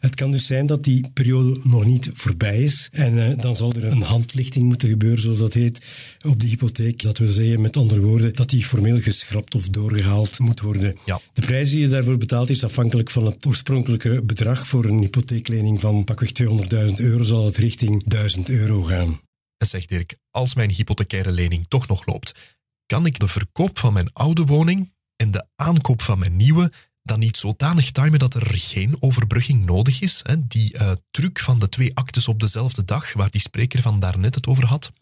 Het 0.00 0.14
kan 0.14 0.30
dus 0.30 0.46
zijn 0.46 0.66
dat 0.66 0.84
die 0.84 1.10
periode 1.12 1.60
nog 1.62 1.84
niet 1.84 2.10
voorbij 2.14 2.62
is. 2.62 2.88
En 2.92 3.16
uh, 3.16 3.38
dan 3.38 3.56
zal 3.56 3.72
er 3.72 3.84
een 3.84 4.02
handlichting 4.02 4.66
moeten 4.66 4.88
gebeuren, 4.88 5.22
zoals 5.22 5.38
dat 5.38 5.54
heet, 5.54 5.86
op 6.26 6.40
de 6.40 6.46
hypotheek. 6.46 7.02
Dat 7.02 7.18
wil 7.18 7.28
zeggen, 7.28 7.60
met 7.60 7.76
andere 7.76 8.00
woorden, 8.00 8.34
dat 8.34 8.50
die 8.50 8.64
formeel 8.64 9.00
geschrapt 9.00 9.54
of 9.54 9.68
doorgehaald 9.68 10.38
moet 10.38 10.60
worden. 10.60 10.96
Ja. 11.04 11.20
De 11.32 11.46
prijs 11.46 11.70
die 11.70 11.80
je 11.80 11.88
daarvoor 11.88 12.16
betaalt 12.16 12.50
is 12.50 12.64
afhankelijk 12.64 13.10
van 13.10 13.24
het 13.24 13.46
oorspronkelijke 13.46 14.22
bedrag. 14.22 14.66
Voor 14.66 14.84
een 14.84 15.00
hypotheeklening 15.00 15.80
van 15.80 16.04
pakweg 16.04 16.30
200.000 16.42 16.94
euro 16.94 17.22
zal 17.22 17.44
het 17.44 17.56
richting 17.56 18.02
1000 18.06 18.48
euro 18.48 18.82
gaan. 18.82 19.20
En 19.56 19.66
zeg 19.66 19.86
Dirk, 19.86 20.16
als 20.30 20.54
mijn 20.54 20.70
hypothecaire 20.70 21.32
lening 21.32 21.64
toch 21.68 21.88
nog 21.88 22.06
loopt, 22.06 22.56
kan 22.86 23.06
ik 23.06 23.18
de 23.18 23.28
verkoop 23.28 23.78
van 23.78 23.92
mijn 23.92 24.12
oude 24.12 24.44
woning 24.44 24.92
en 25.16 25.30
de 25.30 25.46
aankoop 25.56 26.02
van 26.02 26.18
mijn 26.18 26.36
nieuwe 26.36 26.72
dan 27.06 27.18
niet 27.18 27.36
zodanig 27.36 27.90
timen 27.90 28.18
dat 28.18 28.34
er 28.34 28.46
geen 28.54 29.02
overbrugging 29.02 29.64
nodig 29.64 30.00
is. 30.00 30.20
Hè? 30.22 30.46
Die 30.46 30.74
uh, 30.74 30.92
truc 31.10 31.38
van 31.38 31.58
de 31.58 31.68
twee 31.68 31.90
actes 31.94 32.28
op 32.28 32.40
dezelfde 32.40 32.84
dag, 32.84 33.12
waar 33.12 33.30
die 33.30 33.40
spreker 33.40 33.82
van 33.82 34.00
daarnet 34.00 34.34
het 34.34 34.46
over 34.46 34.66
had. 34.66 34.92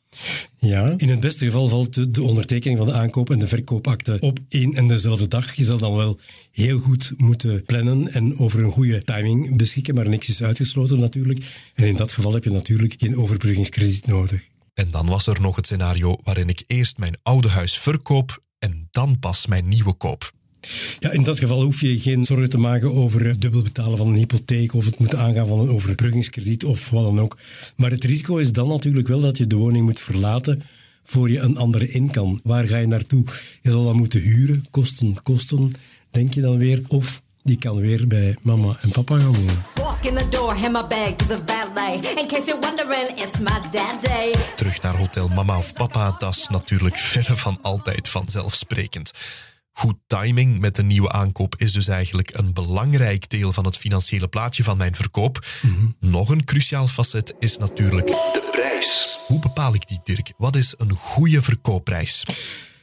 Ja, 0.58 0.94
in 0.96 1.08
het 1.08 1.20
beste 1.20 1.44
geval 1.44 1.68
valt 1.68 2.14
de, 2.14 2.23
ondertekening 2.23 2.78
van 2.78 2.88
de 2.88 2.94
aankoop 2.94 3.30
en 3.30 3.38
de 3.38 3.46
verkoopakte 3.46 4.16
op 4.20 4.38
één 4.49 4.75
en 4.75 4.87
dezelfde 4.87 5.28
dag. 5.28 5.54
Je 5.54 5.64
zal 5.64 5.78
dan 5.78 5.94
wel 5.94 6.18
heel 6.50 6.78
goed 6.78 7.12
moeten 7.16 7.64
plannen 7.64 8.12
en 8.12 8.38
over 8.38 8.64
een 8.64 8.70
goede 8.70 9.02
timing 9.02 9.56
beschikken, 9.56 9.94
maar 9.94 10.08
niks 10.08 10.28
is 10.28 10.42
uitgesloten 10.42 11.00
natuurlijk. 11.00 11.70
En 11.75 11.87
in 11.87 11.96
dat 11.96 12.12
geval 12.12 12.32
heb 12.32 12.44
je 12.44 12.50
natuurlijk 12.50 12.94
geen 12.99 13.16
overbruggingskrediet 13.16 14.06
nodig. 14.06 14.42
En 14.75 14.90
dan 14.90 15.06
was 15.06 15.26
er 15.26 15.40
nog 15.40 15.56
het 15.56 15.66
scenario 15.66 16.16
waarin 16.23 16.49
ik 16.49 16.64
eerst 16.66 16.99
mijn 16.99 17.18
oude 17.23 17.49
huis 17.49 17.78
verkoop 17.78 18.42
en 18.58 18.88
dan 18.90 19.18
pas 19.18 19.46
mijn 19.46 19.68
nieuwe 19.68 19.92
koop. 19.92 20.32
Ja, 20.99 21.11
in 21.11 21.23
dat 21.23 21.38
geval 21.38 21.62
hoef 21.62 21.80
je 21.80 22.00
geen 22.00 22.25
zorgen 22.25 22.49
te 22.49 22.59
maken 22.59 22.92
over 22.94 23.26
het 23.26 23.40
dubbel 23.40 23.62
betalen 23.62 23.99
van 23.99 24.06
een 24.06 24.16
hypotheek 24.16 24.75
of 24.75 24.85
het 24.85 24.99
moeten 24.99 25.18
aangaan 25.18 25.47
van 25.47 25.59
een 25.59 25.68
overbruggingskrediet 25.68 26.64
of 26.64 26.90
wat 26.90 27.04
dan 27.04 27.21
ook. 27.21 27.38
Maar 27.76 27.90
het 27.90 28.04
risico 28.04 28.37
is 28.37 28.52
dan 28.52 28.68
natuurlijk 28.68 29.09
wel 29.09 29.21
dat 29.21 29.38
je 29.38 29.47
de 29.47 29.56
woning 29.56 29.85
moet 29.85 30.00
verlaten 30.00 30.62
voor 31.04 31.30
je 31.30 31.38
een 31.38 31.56
andere 31.56 31.88
in 31.88 32.11
kan. 32.11 32.40
Waar 32.44 32.68
ga 32.68 32.76
je 32.76 32.87
naartoe? 32.87 33.25
Je 33.62 33.71
zal 33.71 33.85
dan 33.85 33.97
moeten 33.97 34.21
huren, 34.21 34.66
kosten, 34.71 35.23
kosten, 35.23 35.71
denk 36.11 36.35
je 36.35 36.40
dan 36.40 36.59
weer. 36.59 36.83
Of 36.88 37.23
die 37.42 37.59
kan 37.59 37.80
weer 37.80 38.06
bij 38.06 38.37
mama 38.42 38.76
en 38.80 38.90
papa 38.90 39.18
gaan 39.18 39.35
wonen. 39.35 39.64
Terug 44.56 44.83
naar 44.83 44.97
hotel 44.97 45.28
mama 45.28 45.59
of 45.59 45.73
papa, 45.73 46.16
dat 46.18 46.35
is 46.35 46.49
natuurlijk 46.49 46.97
verre 46.97 47.37
van 47.37 47.59
altijd 47.62 48.09
vanzelfsprekend. 48.09 49.11
Goed 49.76 49.97
timing 50.07 50.59
met 50.59 50.78
een 50.78 50.87
nieuwe 50.87 51.12
aankoop 51.12 51.57
is 51.57 51.73
dus 51.73 51.88
eigenlijk 51.88 52.31
een 52.38 52.52
belangrijk 52.52 53.31
deel 53.31 53.52
van 53.52 53.64
het 53.64 53.76
financiële 53.76 54.28
plaatje 54.28 54.64
van 54.64 54.76
mijn 54.76 54.95
verkoop. 54.95 55.47
Nog 56.00 56.28
een 56.28 56.45
cruciaal 56.45 56.88
facet 56.88 57.35
is 57.38 57.57
natuurlijk 57.57 58.07
de 58.07 58.49
prijs. 58.52 59.19
Hoe 59.26 59.38
bepaal 59.38 59.75
ik 59.75 59.88
die, 59.88 60.00
Dirk? 60.04 60.33
Wat 60.37 60.57
is 60.57 60.75
een 60.78 60.90
goede 60.93 61.43
verkoopprijs? 61.43 62.25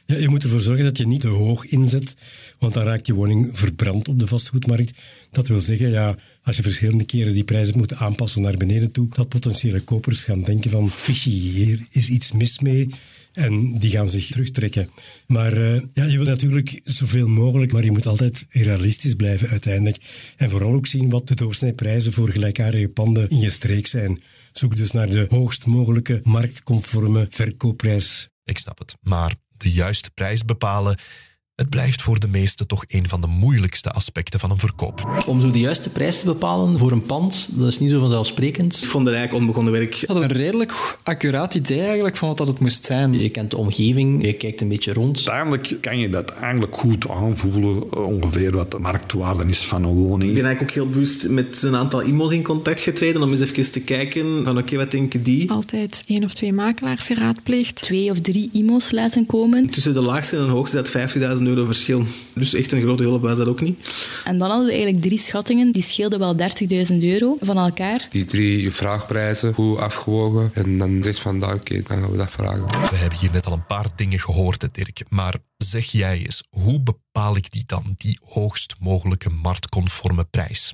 Ja, 0.06 0.16
je 0.16 0.28
moet 0.28 0.42
ervoor 0.42 0.60
zorgen 0.60 0.84
dat 0.84 0.98
je 0.98 1.06
niet 1.06 1.20
te 1.20 1.28
hoog 1.28 1.64
inzet, 1.64 2.14
want 2.58 2.74
dan 2.74 2.84
raakt 2.84 3.06
je 3.06 3.14
woning 3.14 3.50
verbrand 3.52 4.08
op 4.08 4.18
de 4.18 4.26
vastgoedmarkt. 4.26 4.98
Dat 5.30 5.48
wil 5.48 5.60
zeggen, 5.60 5.90
ja, 5.90 6.16
als 6.42 6.56
je 6.56 6.62
verschillende 6.62 7.04
keren 7.04 7.32
die 7.32 7.44
prijzen 7.44 7.76
moet 7.76 7.94
aanpassen 7.94 8.42
naar 8.42 8.56
beneden 8.56 8.90
toe, 8.90 9.08
dat 9.08 9.28
potentiële 9.28 9.80
kopers 9.80 10.24
gaan 10.24 10.42
denken 10.42 10.70
van, 10.70 10.90
fishy, 10.90 11.30
hier 11.30 11.86
is 11.90 12.08
iets 12.08 12.32
mis 12.32 12.58
mee. 12.58 12.88
En 13.32 13.78
die 13.78 13.90
gaan 13.90 14.08
zich 14.08 14.26
terugtrekken. 14.26 14.90
Maar 15.26 15.58
uh, 15.58 15.80
ja, 15.92 16.04
je 16.04 16.16
wilt 16.16 16.28
natuurlijk 16.28 16.80
zoveel 16.84 17.28
mogelijk, 17.28 17.72
maar 17.72 17.84
je 17.84 17.90
moet 17.90 18.06
altijd 18.06 18.46
realistisch 18.48 19.14
blijven 19.14 19.48
uiteindelijk. 19.48 20.32
En 20.36 20.50
vooral 20.50 20.72
ook 20.72 20.86
zien 20.86 21.10
wat 21.10 21.28
de 21.28 21.34
doorsnijprijzen 21.34 22.12
voor 22.12 22.28
gelijkaardige 22.28 22.88
panden 22.88 23.28
in 23.28 23.40
je 23.40 23.50
streek 23.50 23.86
zijn. 23.86 24.22
Zoek 24.52 24.76
dus 24.76 24.90
naar 24.90 25.08
de 25.08 25.26
hoogst 25.28 25.66
mogelijke 25.66 26.20
marktconforme 26.22 27.26
verkoopprijs. 27.30 28.28
Ik 28.44 28.58
snap 28.58 28.78
het, 28.78 28.94
maar 29.00 29.34
de 29.56 29.70
juiste 29.70 30.10
prijs 30.10 30.44
bepalen 30.44 30.98
het 31.62 31.70
blijft 31.70 32.02
voor 32.02 32.18
de 32.18 32.28
meesten 32.28 32.66
toch 32.66 32.84
een 32.88 33.08
van 33.08 33.20
de 33.20 33.26
moeilijkste 33.26 33.90
aspecten 33.90 34.40
van 34.40 34.50
een 34.50 34.58
verkoop. 34.58 35.24
Om 35.26 35.40
zo 35.40 35.50
de 35.50 35.58
juiste 35.58 35.90
prijs 35.90 36.18
te 36.18 36.24
bepalen 36.24 36.78
voor 36.78 36.92
een 36.92 37.06
pand, 37.06 37.48
dat 37.50 37.68
is 37.68 37.78
niet 37.78 37.90
zo 37.90 37.98
vanzelfsprekend. 38.00 38.82
Ik 38.82 38.88
vond 38.88 39.06
het 39.06 39.14
eigenlijk 39.14 39.44
onbegonnen 39.44 39.72
werk. 39.72 39.94
Ik 39.94 40.08
had 40.08 40.16
een 40.16 40.32
redelijk 40.32 40.98
accuraat 41.02 41.54
idee 41.54 41.80
eigenlijk 41.80 42.16
van 42.16 42.28
wat 42.28 42.36
dat 42.36 42.46
het 42.46 42.58
moest 42.58 42.84
zijn. 42.84 43.20
Je 43.20 43.28
kent 43.28 43.50
de 43.50 43.56
omgeving, 43.56 44.24
je 44.24 44.32
kijkt 44.32 44.60
een 44.60 44.68
beetje 44.68 44.92
rond. 44.92 45.16
Uiteindelijk 45.16 45.76
kan 45.80 45.98
je 45.98 46.08
dat 46.08 46.30
eigenlijk 46.30 46.76
goed 46.76 47.08
aanvoelen, 47.08 47.84
eh, 47.92 48.06
ongeveer 48.06 48.52
wat 48.52 48.70
de 48.70 48.78
marktwaarde 48.78 49.44
is 49.44 49.60
van 49.60 49.84
een 49.84 49.94
woning. 49.94 50.30
Ik 50.30 50.36
ben 50.36 50.44
eigenlijk 50.44 50.70
ook 50.70 50.84
heel 50.84 50.92
bewust 50.92 51.28
met 51.28 51.62
een 51.62 51.76
aantal 51.76 52.02
IMO's 52.02 52.32
in 52.32 52.42
contact 52.42 52.80
getreden 52.80 53.22
om 53.22 53.30
eens 53.30 53.40
even 53.40 53.70
te 53.70 53.80
kijken 53.80 54.44
van 54.44 54.58
oké, 54.58 54.76
wat 54.76 54.90
denken 54.90 55.22
die? 55.22 55.50
Altijd 55.50 56.02
één 56.06 56.24
of 56.24 56.32
twee 56.32 56.52
makelaars 56.52 57.06
geraadpleegd. 57.06 57.74
Twee 57.74 58.10
of 58.10 58.20
drie 58.20 58.50
IMO's 58.52 58.90
laten 58.90 59.26
komen. 59.26 59.70
Tussen 59.70 59.94
de 59.94 60.00
laagste 60.00 60.36
en 60.36 60.44
de 60.44 60.50
hoogste 60.50 60.76
dat 60.76 60.90
50.000 60.90 61.46
euro 61.46 61.51
verschil. 61.66 62.04
Dus 62.34 62.54
echt 62.54 62.72
een 62.72 62.80
grote 62.80 63.02
hulp 63.02 63.22
was 63.22 63.36
dat 63.36 63.46
ook 63.46 63.60
niet. 63.60 63.88
En 64.24 64.38
dan 64.38 64.48
hadden 64.48 64.66
we 64.66 64.72
eigenlijk 64.72 65.02
drie 65.02 65.18
schattingen. 65.18 65.72
Die 65.72 65.82
scheelden 65.82 66.18
wel 66.18 66.36
30.000 66.36 66.96
euro 66.98 67.36
van 67.40 67.58
elkaar. 67.58 68.06
Die 68.10 68.24
drie 68.24 68.70
vraagprijzen, 68.70 69.52
hoe 69.54 69.78
afgewogen. 69.78 70.50
En 70.54 70.78
dan 70.78 71.02
zegt 71.02 71.18
van, 71.18 71.44
oké, 71.44 71.54
okay, 71.54 71.82
dan 71.86 71.98
gaan 71.98 72.10
we 72.10 72.16
dat 72.16 72.30
vragen. 72.30 72.66
We 72.66 72.96
hebben 72.96 73.18
hier 73.18 73.32
net 73.32 73.46
al 73.46 73.52
een 73.52 73.66
paar 73.66 73.86
dingen 73.96 74.18
gehoord, 74.18 74.74
Dirk. 74.74 75.02
Maar 75.08 75.34
zeg 75.56 75.84
jij 75.84 76.18
eens, 76.18 76.42
hoe 76.50 76.80
bepaal 76.80 77.36
ik 77.36 77.50
die 77.50 77.64
dan, 77.66 77.92
die 77.96 78.18
hoogst 78.24 78.74
mogelijke 78.78 79.30
marktconforme 79.30 80.24
prijs? 80.24 80.72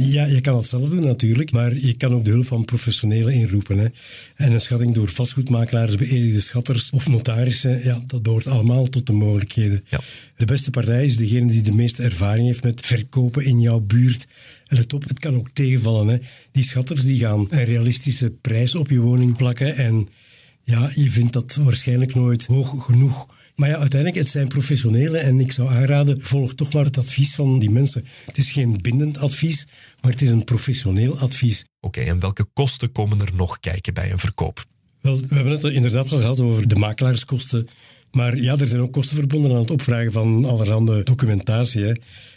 Ja, 0.00 0.24
je 0.24 0.40
kan 0.40 0.56
het 0.56 0.66
zelf 0.66 0.88
doen 0.88 1.04
natuurlijk, 1.04 1.52
maar 1.52 1.76
je 1.76 1.94
kan 1.96 2.14
ook 2.14 2.24
de 2.24 2.30
hulp 2.30 2.46
van 2.46 2.64
professionelen 2.64 3.32
inroepen. 3.32 3.78
Hè. 3.78 3.86
En 4.34 4.52
een 4.52 4.60
schatting 4.60 4.94
door 4.94 5.08
vastgoedmakelaars, 5.08 5.96
beëdigde 5.96 6.40
schatters 6.40 6.90
of 6.90 7.08
notarissen, 7.08 7.84
ja, 7.84 8.02
dat 8.06 8.22
behoort 8.22 8.46
allemaal 8.46 8.86
tot 8.86 9.06
de 9.06 9.12
mogelijkheden. 9.12 9.84
Ja. 9.88 10.00
De 10.36 10.44
beste 10.44 10.70
partij 10.70 11.04
is 11.04 11.16
degene 11.16 11.50
die 11.50 11.62
de 11.62 11.72
meeste 11.72 12.02
ervaring 12.02 12.46
heeft 12.46 12.64
met 12.64 12.86
verkopen 12.86 13.44
in 13.44 13.60
jouw 13.60 13.80
buurt. 13.80 14.26
En 14.66 14.76
het, 14.76 14.92
op, 14.92 15.08
het 15.08 15.18
kan 15.18 15.34
ook 15.34 15.48
tegenvallen. 15.52 16.08
Hè. 16.08 16.18
Die 16.52 16.64
schatters 16.64 17.04
die 17.04 17.18
gaan 17.18 17.46
een 17.50 17.64
realistische 17.64 18.30
prijs 18.30 18.74
op 18.74 18.90
je 18.90 18.98
woning 18.98 19.36
plakken 19.36 19.76
en 19.76 20.08
ja, 20.68 20.90
je 20.94 21.10
vindt 21.10 21.32
dat 21.32 21.54
waarschijnlijk 21.54 22.14
nooit 22.14 22.46
hoog 22.46 22.84
genoeg. 22.84 23.26
Maar 23.56 23.68
ja, 23.68 23.76
uiteindelijk, 23.76 24.20
het 24.20 24.30
zijn 24.30 24.48
professionelen 24.48 25.22
en 25.22 25.40
ik 25.40 25.52
zou 25.52 25.70
aanraden, 25.70 26.22
volg 26.22 26.54
toch 26.54 26.72
maar 26.72 26.84
het 26.84 26.98
advies 26.98 27.34
van 27.34 27.58
die 27.58 27.70
mensen. 27.70 28.04
Het 28.26 28.38
is 28.38 28.50
geen 28.50 28.78
bindend 28.80 29.18
advies, 29.18 29.66
maar 30.00 30.12
het 30.12 30.22
is 30.22 30.30
een 30.30 30.44
professioneel 30.44 31.18
advies. 31.18 31.64
Oké, 31.80 32.00
en 32.00 32.20
welke 32.20 32.46
kosten 32.52 32.92
komen 32.92 33.20
er 33.20 33.30
nog 33.34 33.60
kijken 33.60 33.94
bij 33.94 34.12
een 34.12 34.18
verkoop? 34.18 34.64
Wel, 35.00 35.20
we 35.20 35.34
hebben 35.34 35.52
het 35.52 35.64
inderdaad 35.64 36.12
al 36.12 36.18
gehad 36.18 36.40
over 36.40 36.68
de 36.68 36.76
makelaarskosten. 36.76 37.68
Maar 38.10 38.36
ja, 38.36 38.56
er 38.56 38.68
zijn 38.68 38.82
ook 38.82 38.92
kosten 38.92 39.16
verbonden 39.16 39.50
aan 39.50 39.58
het 39.58 39.70
opvragen 39.70 40.12
van 40.12 40.44
allerhande 40.44 41.02
documentatie. 41.02 41.82
Hè. 41.82 41.92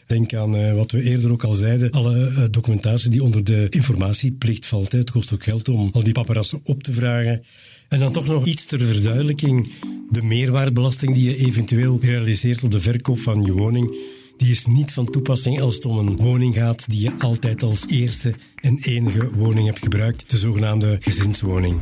Denk 0.05 0.33
aan 0.33 0.55
uh, 0.55 0.73
wat 0.73 0.91
we 0.91 1.01
eerder 1.01 1.31
ook 1.31 1.43
al 1.43 1.53
zeiden, 1.53 1.91
alle 1.91 2.17
uh, 2.17 2.43
documentatie 2.51 3.09
die 3.09 3.23
onder 3.23 3.43
de 3.43 3.67
informatieplicht 3.69 4.65
valt. 4.65 4.91
Hè. 4.91 4.97
Het 4.97 5.11
kost 5.11 5.33
ook 5.33 5.43
geld 5.43 5.69
om 5.69 5.89
al 5.93 6.03
die 6.03 6.13
paparazzen 6.13 6.59
op 6.63 6.83
te 6.83 6.93
vragen. 6.93 7.43
En 7.91 7.99
dan 7.99 8.11
toch 8.11 8.27
nog 8.27 8.45
iets 8.45 8.65
ter 8.65 8.79
verduidelijking. 8.79 9.71
De 10.09 10.21
meerwaardebelasting 10.21 11.13
die 11.13 11.29
je 11.29 11.45
eventueel 11.45 11.99
realiseert 12.01 12.63
op 12.63 12.71
de 12.71 12.79
verkoop 12.79 13.19
van 13.19 13.43
je 13.43 13.53
woning, 13.53 13.95
die 14.37 14.51
is 14.51 14.65
niet 14.65 14.93
van 14.93 15.09
toepassing 15.09 15.61
als 15.61 15.75
het 15.75 15.85
om 15.85 15.97
een 15.97 16.15
woning 16.15 16.55
gaat 16.55 16.89
die 16.89 17.01
je 17.01 17.11
altijd 17.19 17.63
als 17.63 17.83
eerste 17.87 18.35
en 18.55 18.77
enige 18.81 19.33
woning 19.33 19.65
hebt 19.65 19.79
gebruikt, 19.79 20.29
de 20.29 20.37
zogenaamde 20.37 20.97
gezinswoning. 20.99 21.79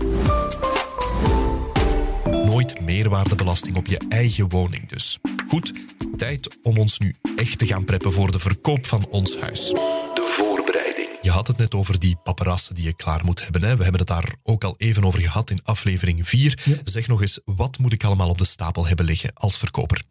Nooit 2.46 2.82
meerwaardebelasting 2.82 3.75
op 3.75 3.88
je 3.88 4.00
eigen 4.10 4.50
woning 4.50 4.88
dus. 4.88 5.20
Goed, 5.48 5.74
tijd 6.18 6.58
om 6.63 6.78
ons 6.78 7.00
nu 7.00 7.16
echt 7.36 7.58
te 7.58 7.68
gaan 7.68 7.84
preppen 7.84 8.12
voor 8.12 8.32
de 8.32 8.39
verkoop 8.39 8.86
van 8.86 9.08
ons 9.10 9.38
huis. 9.38 9.74
Je 11.29 11.36
had 11.36 11.48
het 11.48 11.57
net 11.57 11.74
over 11.74 12.00
die 12.00 12.15
paparazzen 12.24 12.75
die 12.75 12.83
je 12.83 12.93
klaar 12.93 13.25
moet 13.25 13.43
hebben. 13.43 13.63
Hè? 13.63 13.75
We 13.75 13.83
hebben 13.83 14.00
het 14.00 14.09
daar 14.09 14.36
ook 14.43 14.63
al 14.63 14.75
even 14.77 15.03
over 15.03 15.21
gehad 15.21 15.50
in 15.50 15.59
aflevering 15.63 16.27
4. 16.27 16.81
Zeg 16.83 17.07
nog 17.07 17.21
eens, 17.21 17.39
wat 17.45 17.79
moet 17.79 17.93
ik 17.93 18.03
allemaal 18.03 18.29
op 18.29 18.38
de 18.38 18.45
stapel 18.45 18.88
hebben 18.88 19.05
liggen 19.05 19.31
als 19.33 19.57
verkoper? 19.57 20.03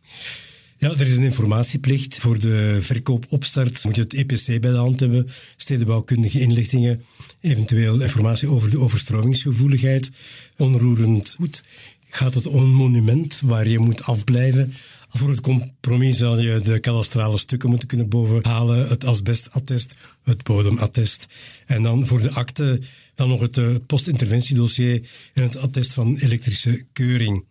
Ja, 0.79 0.91
er 0.91 1.07
is 1.07 1.17
een 1.17 1.25
informatieplicht. 1.25 2.19
Voor 2.19 2.39
de 2.39 2.79
verkoopopstart 2.81 3.85
moet 3.85 3.97
je 3.97 4.03
het 4.03 4.15
EPC 4.15 4.47
bij 4.47 4.71
de 4.71 4.77
hand 4.77 5.01
hebben, 5.01 5.29
stedenbouwkundige 5.57 6.41
inlichtingen, 6.41 7.05
eventueel 7.41 8.01
informatie 8.01 8.49
over 8.49 8.71
de 8.71 8.79
overstromingsgevoeligheid, 8.79 10.11
onroerend 10.57 11.35
goed. 11.37 11.63
Gaat 12.11 12.35
het 12.35 12.47
om 12.47 12.63
een 12.63 12.75
monument 12.75 13.41
waar 13.45 13.69
je 13.69 13.79
moet 13.79 14.03
afblijven? 14.03 14.75
Voor 15.09 15.29
het 15.29 15.41
compromis 15.41 16.17
zal 16.17 16.39
je 16.39 16.61
de 16.61 16.81
kadastrale 16.81 17.39
stukken 17.39 17.69
moeten 17.69 17.89
kunnen 17.89 18.09
bovenhalen, 18.09 18.89
het 18.89 19.05
asbestattest, 19.05 19.95
het 20.23 20.43
bodemattest. 20.43 21.27
En 21.67 21.83
dan 21.83 22.07
voor 22.07 22.21
de 22.21 22.31
akte 22.31 22.81
dan 23.15 23.29
nog 23.29 23.41
het 23.41 23.57
uh, 23.57 23.75
postinterventiedossier 23.87 25.09
en 25.35 25.43
het 25.43 25.57
attest 25.57 25.95
van 25.95 26.17
elektrische 26.17 26.85
keuring. 26.93 27.45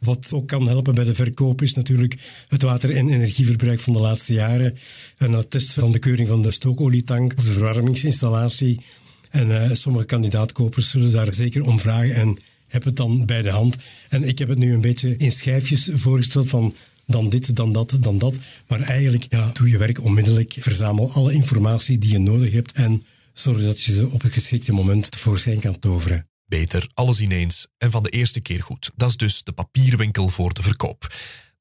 Wat 0.00 0.32
ook 0.32 0.48
kan 0.48 0.68
helpen 0.68 0.94
bij 0.94 1.04
de 1.04 1.14
verkoop 1.14 1.62
is 1.62 1.74
natuurlijk 1.74 2.44
het 2.48 2.62
water- 2.62 2.96
en 2.96 3.08
energieverbruik 3.08 3.80
van 3.80 3.92
de 3.92 3.98
laatste 3.98 4.32
jaren. 4.32 4.76
Een 5.16 5.34
attest 5.34 5.72
van 5.72 5.92
de 5.92 5.98
keuring 5.98 6.28
van 6.28 6.42
de 6.42 6.50
stookolietank 6.50 7.32
of 7.36 7.44
de 7.44 7.52
verwarmingsinstallatie. 7.52 8.80
En 9.30 9.48
uh, 9.48 9.70
sommige 9.72 10.04
kandidaatkopers 10.04 10.90
zullen 10.90 11.12
daar 11.12 11.34
zeker 11.34 11.62
om 11.62 11.80
vragen 11.80 12.14
en 12.14 12.38
hebben 12.72 12.88
het 12.88 12.96
dan 12.96 13.26
bij 13.26 13.42
de 13.42 13.50
hand. 13.50 13.76
En 14.08 14.24
ik 14.24 14.38
heb 14.38 14.48
het 14.48 14.58
nu 14.58 14.72
een 14.72 14.80
beetje 14.80 15.16
in 15.16 15.32
schijfjes 15.32 15.88
voorgesteld 15.92 16.48
van 16.48 16.74
dan 17.06 17.28
dit, 17.28 17.56
dan 17.56 17.72
dat, 17.72 17.96
dan 18.00 18.18
dat. 18.18 18.34
Maar 18.68 18.80
eigenlijk, 18.80 19.26
ja, 19.28 19.50
doe 19.52 19.68
je 19.68 19.78
werk 19.78 20.04
onmiddellijk. 20.04 20.56
Verzamel 20.58 21.12
alle 21.12 21.32
informatie 21.32 21.98
die 21.98 22.10
je 22.10 22.18
nodig 22.18 22.52
hebt 22.52 22.72
en 22.72 23.02
zorg 23.32 23.62
dat 23.62 23.82
je 23.82 23.92
ze 23.92 24.08
op 24.08 24.22
het 24.22 24.32
geschikte 24.32 24.72
moment 24.72 25.10
tevoorschijn 25.10 25.60
kan 25.60 25.78
toveren. 25.78 26.26
Beter 26.46 26.90
alles 26.94 27.20
ineens 27.20 27.66
en 27.78 27.90
van 27.90 28.02
de 28.02 28.08
eerste 28.08 28.40
keer 28.40 28.62
goed. 28.62 28.90
Dat 28.96 29.08
is 29.08 29.16
dus 29.16 29.42
de 29.42 29.52
papierwinkel 29.52 30.28
voor 30.28 30.54
de 30.54 30.62
verkoop. 30.62 31.14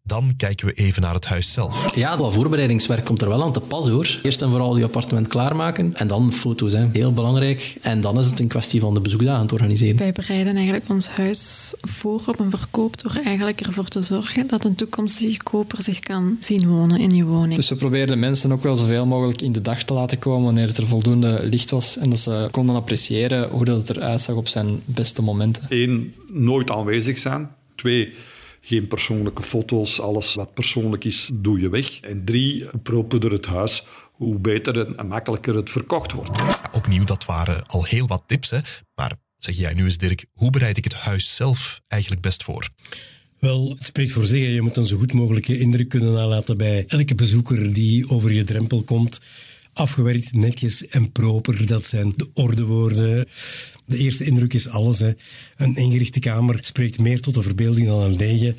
Dan 0.03 0.33
kijken 0.37 0.67
we 0.67 0.73
even 0.73 1.01
naar 1.01 1.13
het 1.13 1.25
huis 1.25 1.51
zelf. 1.51 1.95
Ja, 1.95 2.17
dat 2.17 2.33
voorbereidingswerk 2.33 3.05
komt 3.05 3.21
er 3.21 3.27
wel 3.27 3.43
aan 3.43 3.53
te 3.53 3.59
pas 3.59 3.87
hoor. 3.87 4.19
Eerst 4.23 4.41
en 4.41 4.49
vooral 4.49 4.77
je 4.77 4.83
appartement 4.83 5.27
klaarmaken 5.27 5.95
en 5.95 6.07
dan 6.07 6.33
foto's. 6.33 6.73
Hè. 6.73 6.87
Heel 6.91 7.13
belangrijk. 7.13 7.77
En 7.81 8.01
dan 8.01 8.19
is 8.19 8.25
het 8.25 8.39
een 8.39 8.47
kwestie 8.47 8.79
van 8.79 8.93
de 8.93 8.99
bezoekdagen 8.99 9.47
te 9.47 9.53
organiseren. 9.53 9.97
Wij 9.97 10.11
bereiden 10.11 10.55
eigenlijk 10.55 10.89
ons 10.89 11.09
huis 11.09 11.73
voor 11.77 12.21
op 12.25 12.39
een 12.39 12.49
verkoop 12.49 13.01
door 13.01 13.19
eigenlijk 13.23 13.61
ervoor 13.61 13.87
te 13.87 14.01
zorgen 14.01 14.47
dat 14.47 14.65
een 14.65 14.75
toekomstige 14.75 15.43
koper 15.43 15.81
zich 15.81 15.99
kan 15.99 16.37
zien 16.39 16.67
wonen 16.67 16.99
in 16.99 17.15
je 17.15 17.23
woning. 17.23 17.55
Dus 17.55 17.69
we 17.69 17.75
proberen 17.75 18.07
de 18.07 18.15
mensen 18.15 18.51
ook 18.51 18.63
wel 18.63 18.75
zoveel 18.75 19.05
mogelijk 19.05 19.41
in 19.41 19.51
de 19.51 19.61
dag 19.61 19.83
te 19.83 19.93
laten 19.93 20.19
komen 20.19 20.43
wanneer 20.43 20.77
er 20.77 20.87
voldoende 20.87 21.39
licht 21.43 21.69
was 21.69 21.97
en 21.97 22.09
dat 22.09 22.19
ze 22.19 22.47
konden 22.51 22.75
appreciëren 22.75 23.49
hoe 23.49 23.65
dat 23.65 23.87
het 23.87 23.97
eruit 23.97 24.21
zag 24.21 24.35
op 24.35 24.47
zijn 24.47 24.81
beste 24.85 25.21
momenten. 25.21 25.65
Eén, 25.69 26.13
nooit 26.31 26.71
aanwezig 26.71 27.17
zijn. 27.17 27.49
Twee, 27.75 28.13
geen 28.61 28.87
persoonlijke 28.87 29.43
foto's. 29.43 29.99
Alles 29.99 30.35
wat 30.35 30.53
persoonlijk 30.53 31.03
is, 31.03 31.29
doe 31.33 31.59
je 31.59 31.69
weg. 31.69 31.99
En 31.99 32.25
drie, 32.25 32.65
hoe 32.71 32.79
properder 32.79 33.31
het 33.31 33.45
huis, 33.45 33.83
hoe 34.11 34.39
beter 34.39 34.95
en 34.95 35.07
makkelijker 35.07 35.55
het 35.55 35.69
verkocht 35.69 36.11
wordt. 36.11 36.39
Ja, 36.39 36.69
opnieuw, 36.71 37.03
dat 37.03 37.25
waren 37.25 37.65
al 37.65 37.83
heel 37.83 38.07
wat 38.07 38.23
tips. 38.25 38.49
Hè? 38.49 38.59
Maar 38.95 39.13
zeg 39.37 39.55
jij 39.55 39.73
nu 39.73 39.83
eens, 39.83 39.97
Dirk, 39.97 40.25
hoe 40.33 40.49
bereid 40.49 40.77
ik 40.77 40.83
het 40.83 40.93
huis 40.93 41.35
zelf 41.35 41.81
eigenlijk 41.87 42.21
best 42.21 42.43
voor? 42.43 42.69
Wel, 43.39 43.69
het 43.69 43.83
spreekt 43.83 44.11
voor 44.11 44.25
zich. 44.25 44.53
Je 44.53 44.61
moet 44.61 44.77
een 44.77 44.85
zo 44.85 44.97
goed 44.97 45.13
mogelijke 45.13 45.57
indruk 45.57 45.89
kunnen 45.89 46.13
nalaten 46.13 46.57
bij 46.57 46.85
elke 46.87 47.15
bezoeker 47.15 47.73
die 47.73 48.09
over 48.09 48.31
je 48.31 48.43
drempel 48.43 48.81
komt 48.81 49.19
afgewerkt, 49.73 50.33
netjes 50.33 50.87
en 50.87 51.11
proper. 51.11 51.67
Dat 51.67 51.83
zijn 51.83 52.13
de 52.15 52.29
ordewoorden. 52.33 53.27
De 53.85 53.97
eerste 53.97 54.23
indruk 54.23 54.53
is 54.53 54.67
alles. 54.67 54.99
Hè. 54.99 55.11
Een 55.57 55.75
ingerichte 55.75 56.19
kamer 56.19 56.57
spreekt 56.61 56.99
meer 56.99 57.21
tot 57.21 57.33
de 57.33 57.41
verbeelding 57.41 57.87
dan 57.87 57.99
een 57.99 58.15
lege. 58.15 58.55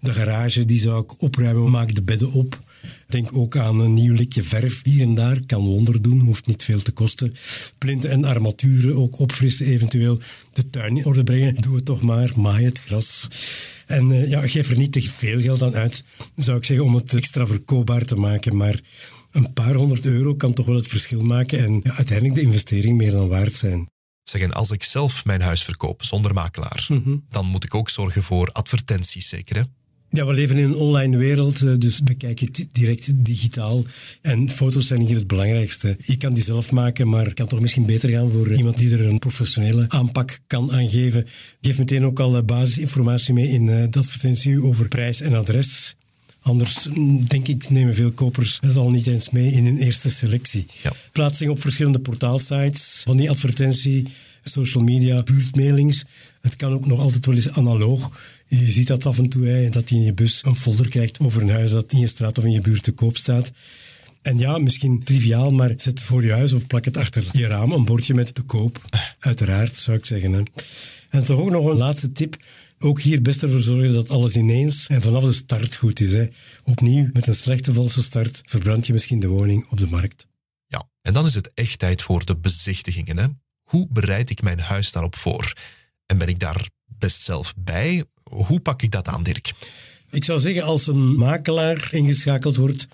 De 0.00 0.12
garage 0.12 0.64
die 0.64 0.80
zou 0.80 1.02
ik 1.02 1.22
opruimen, 1.22 1.70
maak 1.70 1.94
de 1.94 2.02
bedden 2.02 2.32
op. 2.32 2.64
Denk 3.06 3.36
ook 3.36 3.56
aan 3.56 3.80
een 3.80 3.94
nieuw 3.94 4.14
likje 4.14 4.42
verf 4.42 4.80
hier 4.82 5.02
en 5.02 5.14
daar. 5.14 5.40
Kan 5.46 5.64
wonder 5.64 6.02
doen, 6.02 6.20
hoeft 6.20 6.46
niet 6.46 6.62
veel 6.64 6.82
te 6.82 6.92
kosten. 6.92 7.34
Plinten 7.78 8.10
en 8.10 8.24
armaturen 8.24 8.96
ook 8.96 9.18
opfrissen 9.18 9.66
eventueel. 9.66 10.20
De 10.52 10.70
tuin 10.70 10.96
in 10.96 11.04
orde 11.04 11.24
brengen. 11.24 11.54
Doe 11.54 11.74
het 11.74 11.84
toch 11.84 12.02
maar. 12.02 12.32
Maai 12.36 12.64
het 12.64 12.80
gras. 12.80 13.28
En 13.86 14.10
uh, 14.10 14.28
ja, 14.28 14.46
geef 14.46 14.70
er 14.70 14.78
niet 14.78 14.92
te 14.92 15.02
veel 15.02 15.40
geld 15.40 15.62
aan 15.62 15.74
uit, 15.74 16.04
zou 16.36 16.58
ik 16.58 16.64
zeggen, 16.64 16.86
om 16.86 16.94
het 16.94 17.14
extra 17.14 17.46
verkoopbaar 17.46 18.04
te 18.04 18.14
maken. 18.14 18.56
Maar 18.56 18.80
een 19.36 19.52
paar 19.52 19.74
honderd 19.74 20.06
euro 20.06 20.34
kan 20.34 20.52
toch 20.52 20.66
wel 20.66 20.76
het 20.76 20.86
verschil 20.86 21.22
maken 21.22 21.58
en 21.58 21.80
ja, 21.82 21.94
uiteindelijk 21.94 22.34
de 22.38 22.46
investering 22.46 22.96
meer 22.96 23.10
dan 23.10 23.28
waard 23.28 23.52
zijn. 23.52 23.86
Zeggen, 24.22 24.52
als 24.52 24.70
ik 24.70 24.82
zelf 24.82 25.24
mijn 25.24 25.40
huis 25.40 25.62
verkoop 25.62 26.04
zonder 26.04 26.34
makelaar, 26.34 26.86
Mhm. 26.88 27.16
dan 27.28 27.46
moet 27.46 27.64
ik 27.64 27.74
ook 27.74 27.90
zorgen 27.90 28.22
voor 28.22 28.50
advertenties, 28.52 29.28
zeker 29.28 29.56
hè? 29.56 29.62
Ja, 30.08 30.26
we 30.26 30.32
leven 30.32 30.56
in 30.56 30.64
een 30.64 30.74
online 30.74 31.16
wereld, 31.16 31.62
eh, 31.62 31.72
dus 31.78 32.02
bekijk 32.02 32.38
het 32.40 32.68
direct 32.72 33.24
digitaal. 33.24 33.84
En 34.22 34.50
foto's 34.50 34.86
zijn 34.86 35.00
hier 35.00 35.16
het 35.16 35.26
belangrijkste. 35.26 35.96
Je 36.04 36.16
kan 36.16 36.34
die 36.34 36.42
zelf 36.44 36.72
maken, 36.72 37.08
maar 37.08 37.24
het 37.24 37.34
kan 37.34 37.46
toch 37.46 37.60
misschien 37.60 37.86
beter 37.86 38.08
gaan 38.10 38.30
voor 38.30 38.54
iemand 38.54 38.76
die 38.76 38.92
er 38.92 39.06
een 39.06 39.18
professionele 39.18 39.84
aanpak 39.88 40.38
kan 40.46 40.72
aan 40.72 40.88
geven. 40.88 41.26
Geef 41.60 41.78
meteen 41.78 42.04
ook 42.04 42.20
al 42.20 42.36
eh, 42.36 42.42
basisinformatie 42.42 43.34
mee 43.34 43.48
in 43.48 43.68
eh, 43.68 43.84
de 43.90 43.98
advertentie 43.98 44.62
over 44.62 44.88
prijs 44.88 45.20
en 45.20 45.34
adres. 45.34 45.96
Anders 46.46 46.88
mm, 46.88 47.26
denk 47.26 47.48
ik 47.48 47.70
nemen 47.70 47.94
veel 47.94 48.10
kopers 48.10 48.58
het 48.60 48.76
al 48.76 48.90
niet 48.90 49.06
eens 49.06 49.30
mee 49.30 49.52
in 49.52 49.64
hun 49.64 49.78
eerste 49.78 50.10
selectie. 50.10 50.66
Ja. 50.82 50.92
Plaatsing 51.12 51.50
op 51.50 51.60
verschillende 51.60 51.98
portaalsites 51.98 53.02
van 53.04 53.16
die 53.16 53.30
advertentie, 53.30 54.06
social 54.42 54.84
media, 54.84 55.22
buurtmailings. 55.22 56.04
Het 56.40 56.56
kan 56.56 56.72
ook 56.72 56.86
nog 56.86 57.00
altijd 57.00 57.26
wel 57.26 57.34
eens 57.34 57.50
analoog. 57.50 58.20
Je 58.48 58.70
ziet 58.70 58.86
dat 58.86 59.06
af 59.06 59.18
en 59.18 59.28
toe, 59.28 59.46
hè, 59.46 59.68
dat 59.68 59.88
je 59.88 59.94
in 59.94 60.02
je 60.02 60.12
bus 60.12 60.40
een 60.44 60.56
folder 60.56 60.88
krijgt 60.88 61.20
over 61.20 61.42
een 61.42 61.50
huis 61.50 61.70
dat 61.70 61.92
in 61.92 61.98
je 61.98 62.06
straat 62.06 62.38
of 62.38 62.44
in 62.44 62.50
je 62.50 62.60
buurt 62.60 62.82
te 62.82 62.92
koop 62.92 63.16
staat. 63.16 63.52
En 64.22 64.38
ja, 64.38 64.58
misschien 64.58 65.04
triviaal, 65.04 65.52
maar 65.52 65.72
zet 65.76 66.00
voor 66.00 66.24
je 66.24 66.32
huis 66.32 66.52
of 66.52 66.66
plak 66.66 66.84
het 66.84 66.96
achter 66.96 67.24
je 67.32 67.46
raam 67.46 67.72
een 67.72 67.84
bordje 67.84 68.14
met 68.14 68.34
te 68.34 68.42
koop. 68.42 68.80
Uiteraard, 69.18 69.76
zou 69.76 69.96
ik 69.96 70.06
zeggen. 70.06 70.32
Hè. 70.32 70.42
En 71.10 71.24
toch 71.24 71.38
ook 71.38 71.50
nog 71.50 71.66
een 71.66 71.76
laatste 71.76 72.12
tip. 72.12 72.36
Ook 72.78 73.00
hier 73.00 73.22
best 73.22 73.42
ervoor 73.42 73.60
zorgen 73.60 73.92
dat 73.92 74.10
alles 74.10 74.36
ineens 74.36 74.86
en 74.86 75.02
vanaf 75.02 75.24
de 75.24 75.32
start 75.32 75.76
goed 75.76 76.00
is. 76.00 76.12
Hè. 76.12 76.26
Opnieuw, 76.64 77.08
met 77.12 77.26
een 77.26 77.34
slechte 77.34 77.72
valse 77.72 78.02
start 78.02 78.40
verbrand 78.44 78.86
je 78.86 78.92
misschien 78.92 79.20
de 79.20 79.28
woning 79.28 79.66
op 79.70 79.78
de 79.78 79.86
markt. 79.86 80.26
Ja, 80.66 80.88
en 81.02 81.12
dan 81.12 81.26
is 81.26 81.34
het 81.34 81.50
echt 81.54 81.78
tijd 81.78 82.02
voor 82.02 82.24
de 82.24 82.36
bezichtigingen. 82.36 83.16
Hè? 83.16 83.26
Hoe 83.62 83.86
bereid 83.90 84.30
ik 84.30 84.42
mijn 84.42 84.60
huis 84.60 84.92
daarop 84.92 85.16
voor? 85.16 85.52
En 86.06 86.18
ben 86.18 86.28
ik 86.28 86.38
daar 86.38 86.68
best 86.86 87.22
zelf 87.22 87.54
bij? 87.56 88.04
Hoe 88.22 88.60
pak 88.60 88.82
ik 88.82 88.90
dat 88.90 89.08
aan, 89.08 89.22
Dirk? 89.22 89.52
Ik 90.10 90.24
zou 90.24 90.40
zeggen, 90.40 90.62
als 90.62 90.86
een 90.86 91.16
makelaar 91.16 91.88
ingeschakeld 91.90 92.56
wordt, 92.56 92.86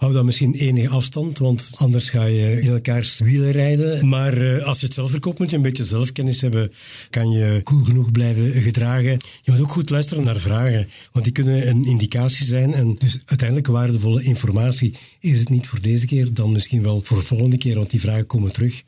hou 0.00 0.12
dan 0.12 0.24
misschien 0.24 0.54
enige 0.54 0.88
afstand, 0.88 1.38
want 1.38 1.72
anders 1.76 2.10
ga 2.10 2.24
je 2.24 2.60
in 2.60 2.68
elkaars 2.68 3.18
wielen 3.18 3.50
rijden. 3.50 4.08
Maar 4.08 4.32
eh, 4.36 4.66
als 4.66 4.80
je 4.80 4.86
het 4.86 4.94
zelf 4.94 5.10
verkoopt, 5.10 5.38
moet 5.38 5.50
je 5.50 5.56
een 5.56 5.62
beetje 5.62 5.84
zelfkennis 5.84 6.40
hebben. 6.40 6.72
Kan 7.10 7.30
je 7.30 7.60
cool 7.64 7.84
genoeg 7.84 8.12
blijven 8.12 8.50
gedragen. 8.50 9.18
Je 9.42 9.50
moet 9.50 9.60
ook 9.60 9.72
goed 9.72 9.90
luisteren 9.90 10.24
naar 10.24 10.38
vragen, 10.38 10.88
want 11.12 11.24
die 11.24 11.34
kunnen 11.34 11.68
een 11.68 11.84
indicatie 11.84 12.46
zijn. 12.46 12.74
En 12.74 12.94
dus 12.98 13.22
uiteindelijk 13.24 13.68
waardevolle 13.68 14.22
informatie. 14.22 14.94
Is 15.20 15.38
het 15.38 15.48
niet 15.48 15.66
voor 15.66 15.80
deze 15.80 16.06
keer, 16.06 16.34
dan 16.34 16.52
misschien 16.52 16.82
wel 16.82 17.00
voor 17.04 17.16
de 17.16 17.24
volgende 17.24 17.58
keer, 17.58 17.74
want 17.74 17.90
die 17.90 18.00
vragen 18.00 18.26
komen 18.26 18.52
terug. 18.52 18.82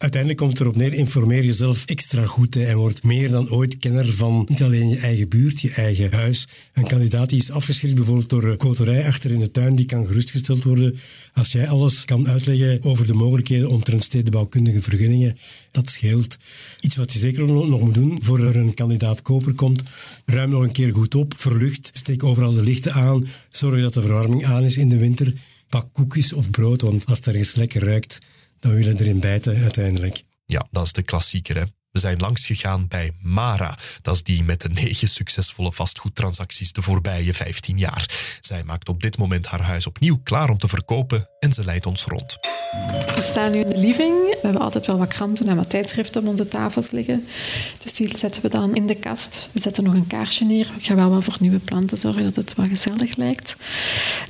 Uiteindelijk 0.00 0.40
komt 0.40 0.52
het 0.52 0.60
erop 0.60 0.76
neer, 0.76 0.92
informeer 0.92 1.44
jezelf 1.44 1.84
extra 1.84 2.26
goed 2.26 2.56
en 2.56 2.76
word 2.76 3.02
meer 3.02 3.30
dan 3.30 3.50
ooit 3.50 3.76
kenner 3.76 4.12
van 4.12 4.44
niet 4.48 4.62
alleen 4.62 4.88
je 4.88 4.98
eigen 4.98 5.28
buurt, 5.28 5.60
je 5.60 5.70
eigen 5.70 6.12
huis. 6.12 6.48
Een 6.72 6.86
kandidaat 6.86 7.28
die 7.28 7.38
is 7.38 7.50
afgeschrikt 7.50 7.94
bijvoorbeeld 7.94 8.30
door 8.30 8.56
koterij 8.56 9.06
achter 9.06 9.30
in 9.30 9.38
de 9.38 9.50
tuin, 9.50 9.74
die 9.74 9.86
kan 9.86 10.06
gerustgesteld 10.06 10.62
worden. 10.62 10.98
Als 11.34 11.52
jij 11.52 11.68
alles 11.68 12.04
kan 12.04 12.28
uitleggen 12.28 12.82
over 12.82 13.06
de 13.06 13.14
mogelijkheden 13.14 13.68
omtrent 13.68 14.02
stedenbouwkundige 14.02 14.82
vergunningen, 14.82 15.36
dat 15.70 15.90
scheelt. 15.90 16.36
Iets 16.80 16.96
wat 16.96 17.12
je 17.12 17.18
zeker 17.18 17.46
nog 17.46 17.80
moet 17.80 17.94
doen 17.94 18.18
voor 18.22 18.40
er 18.40 18.56
een 18.56 18.74
kandidaat 18.74 19.22
koper 19.22 19.54
komt, 19.54 19.82
ruim 20.26 20.50
nog 20.50 20.62
een 20.62 20.72
keer 20.72 20.92
goed 20.92 21.14
op, 21.14 21.34
verlucht, 21.36 21.90
steek 21.92 22.24
overal 22.24 22.52
de 22.52 22.62
lichten 22.62 22.92
aan, 22.92 23.26
zorg 23.50 23.82
dat 23.82 23.92
de 23.92 24.00
verwarming 24.00 24.44
aan 24.44 24.62
is 24.62 24.76
in 24.76 24.88
de 24.88 24.98
winter, 24.98 25.32
pak 25.68 25.88
koekjes 25.92 26.32
of 26.32 26.50
brood, 26.50 26.80
want 26.80 27.06
als 27.06 27.16
het 27.16 27.26
ergens 27.26 27.54
lekker 27.54 27.84
ruikt, 27.84 28.20
dan 28.60 28.74
willen 28.74 28.98
erin 28.98 29.20
bijten 29.20 29.62
uiteindelijk. 29.62 30.22
Ja, 30.46 30.66
dat 30.70 30.84
is 30.84 30.92
de 30.92 31.02
klassieker. 31.02 31.56
Hè? 31.56 31.62
We 31.90 31.98
zijn 31.98 32.18
langs 32.18 32.46
gegaan 32.46 32.88
bij 32.88 33.12
Mara. 33.20 33.78
Dat 34.02 34.14
is 34.14 34.22
die 34.22 34.44
met 34.44 34.60
de 34.60 34.68
negen 34.68 35.08
succesvolle 35.08 35.72
vastgoedtransacties 35.72 36.72
de 36.72 36.82
voorbije 36.82 37.34
15 37.34 37.78
jaar. 37.78 38.38
Zij 38.40 38.64
maakt 38.64 38.88
op 38.88 39.00
dit 39.00 39.18
moment 39.18 39.46
haar 39.46 39.62
huis 39.62 39.86
opnieuw 39.86 40.20
klaar 40.22 40.50
om 40.50 40.58
te 40.58 40.68
verkopen 40.68 41.28
en 41.38 41.52
ze 41.52 41.64
leidt 41.64 41.86
ons 41.86 42.04
rond. 42.04 42.38
We 42.70 43.20
staan 43.22 43.50
nu 43.50 43.58
in 43.58 43.70
de 43.70 43.76
living. 43.76 44.14
We 44.14 44.38
hebben 44.42 44.60
altijd 44.60 44.86
wel 44.86 44.98
wat 44.98 45.08
kranten 45.08 45.48
en 45.48 45.56
wat 45.56 45.70
tijdschriften 45.70 46.20
op 46.20 46.28
onze 46.28 46.48
tafels 46.48 46.90
liggen. 46.90 47.26
Dus 47.82 47.92
die 47.92 48.18
zetten 48.18 48.42
we 48.42 48.48
dan 48.48 48.74
in 48.74 48.86
de 48.86 48.94
kast. 48.94 49.48
We 49.52 49.60
zetten 49.60 49.84
nog 49.84 49.94
een 49.94 50.06
kaarsje 50.06 50.44
neer. 50.44 50.70
Ik 50.76 50.84
ga 50.84 50.94
wel 50.94 51.10
wat 51.10 51.24
voor 51.24 51.36
nieuwe 51.40 51.58
planten 51.58 51.98
zorgen 51.98 52.22
dat 52.22 52.36
het 52.36 52.54
wel 52.54 52.66
gezellig 52.66 53.16
lijkt. 53.16 53.56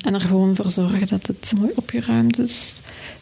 En 0.04 0.14
er 0.14 0.20
gewoon 0.20 0.56
voor 0.56 0.68
zorgen 0.68 1.06
dat 1.06 1.26
het 1.26 1.52
mooi 1.60 1.72
opgeruimd 1.74 2.38
is. 2.38 2.80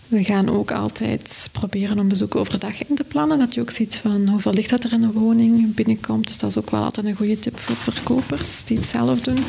We 0.08 0.24
gaan 0.24 0.48
ook 0.48 0.70
altijd 0.70 1.48
proberen 1.52 1.98
om 1.98 2.08
bezoeken 2.08 2.40
overdag 2.40 2.88
in 2.88 2.96
te 2.96 3.04
plannen. 3.04 3.38
Dat 3.38 3.54
je 3.54 3.60
ook 3.60 3.70
ziet 3.70 3.96
van 3.96 4.28
hoeveel 4.28 4.52
licht 4.52 4.70
dat 4.70 4.84
er 4.84 4.92
in 4.92 5.00
de 5.00 5.12
woning 5.12 5.74
binnenkomt. 5.74 6.26
Dus 6.26 6.38
dat 6.38 6.50
is 6.50 6.58
ook 6.58 6.70
wel 6.70 6.82
altijd 6.82 7.06
een 7.06 7.16
goede 7.16 7.38
tip 7.38 7.58
voor 7.58 7.76
verkopers 7.76 8.64
die 8.64 8.76
het 8.76 8.86
zelf 8.86 9.20
doen. 9.20 9.44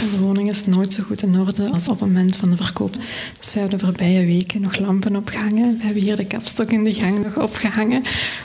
De 0.00 0.18
woning 0.18 0.50
is 0.50 0.66
nooit 0.66 0.92
zo 0.92 1.02
goed 1.02 1.22
in 1.22 1.38
orde 1.38 1.68
als 1.68 1.88
op 1.88 2.00
het 2.00 2.08
moment 2.08 2.36
van 2.36 2.50
de 2.50 2.56
verkoop. 2.56 2.96
Dus 3.38 3.52
we 3.52 3.60
hebben 3.60 3.78
de 3.78 3.84
voorbije 3.84 4.26
weken 4.26 4.60
nog 4.60 4.78
lampen 4.78 5.16
opgehangen. 5.16 5.76
We 5.78 5.84
hebben 5.84 6.02
hier 6.02 6.16
de 6.16 6.26
kapstok 6.26 6.70
in 6.70 6.84
de 6.84 6.94
gang 6.94 7.24
nog 7.24 7.38
opgehangen. 7.38 8.02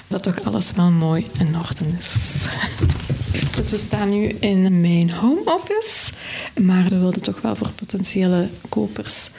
Dat 0.07 0.23
toch 0.23 0.43
alles 0.43 0.71
wel 0.71 0.91
mooi 0.91 1.25
in 1.39 1.55
orde 1.57 1.97
is. 1.99 2.45
Dus 3.55 3.71
we 3.71 3.77
staan 3.77 4.09
nu 4.09 4.27
in 4.27 4.81
mijn 4.81 5.11
home 5.11 5.41
office, 5.45 6.11
maar 6.61 6.83
we 6.83 6.99
wilden 6.99 7.21
toch 7.21 7.41
wel 7.41 7.55
voor 7.55 7.69
potentiële 7.69 8.47
kopers 8.69 9.29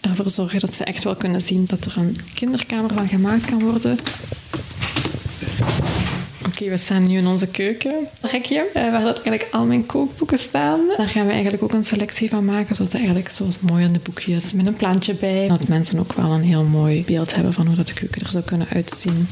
ervoor 0.00 0.30
zorgen 0.30 0.60
dat 0.60 0.74
ze 0.74 0.84
echt 0.84 1.04
wel 1.04 1.16
kunnen 1.16 1.42
zien 1.42 1.64
dat 1.64 1.84
er 1.84 1.96
een 1.96 2.16
kinderkamer 2.34 2.92
van 2.92 3.08
gemaakt 3.08 3.44
kan 3.44 3.62
worden. 3.62 3.98
We 6.68 6.76
staan 6.76 7.08
nu 7.08 7.16
in 7.16 7.26
onze 7.26 7.46
keukenrekje, 7.46 8.66
eh, 8.74 8.90
waar 8.90 9.02
dat 9.02 9.14
eigenlijk 9.14 9.48
al 9.50 9.64
mijn 9.64 9.86
kookboeken 9.86 10.38
staan. 10.38 10.80
Daar 10.96 11.08
gaan 11.08 11.26
we 11.26 11.32
eigenlijk 11.32 11.62
ook 11.62 11.72
een 11.72 11.84
selectie 11.84 12.28
van 12.28 12.44
maken, 12.44 12.74
zodat 12.74 12.94
eigenlijk 12.94 13.30
zoals 13.30 13.60
mooi 13.60 13.84
in 13.84 13.92
de 13.92 14.00
boekjes 14.02 14.52
met 14.52 14.66
een 14.66 14.76
plantje 14.76 15.14
bij. 15.14 15.48
Dat 15.48 15.68
mensen 15.68 15.98
ook 15.98 16.12
wel 16.12 16.30
een 16.30 16.42
heel 16.42 16.64
mooi 16.64 17.04
beeld 17.04 17.34
hebben 17.34 17.52
van 17.52 17.66
hoe 17.66 17.76
dat 17.76 17.86
de 17.86 17.94
keuken 17.94 18.22
er 18.22 18.30
zou 18.30 18.44
kunnen 18.44 18.66
uitzien. 18.72 19.28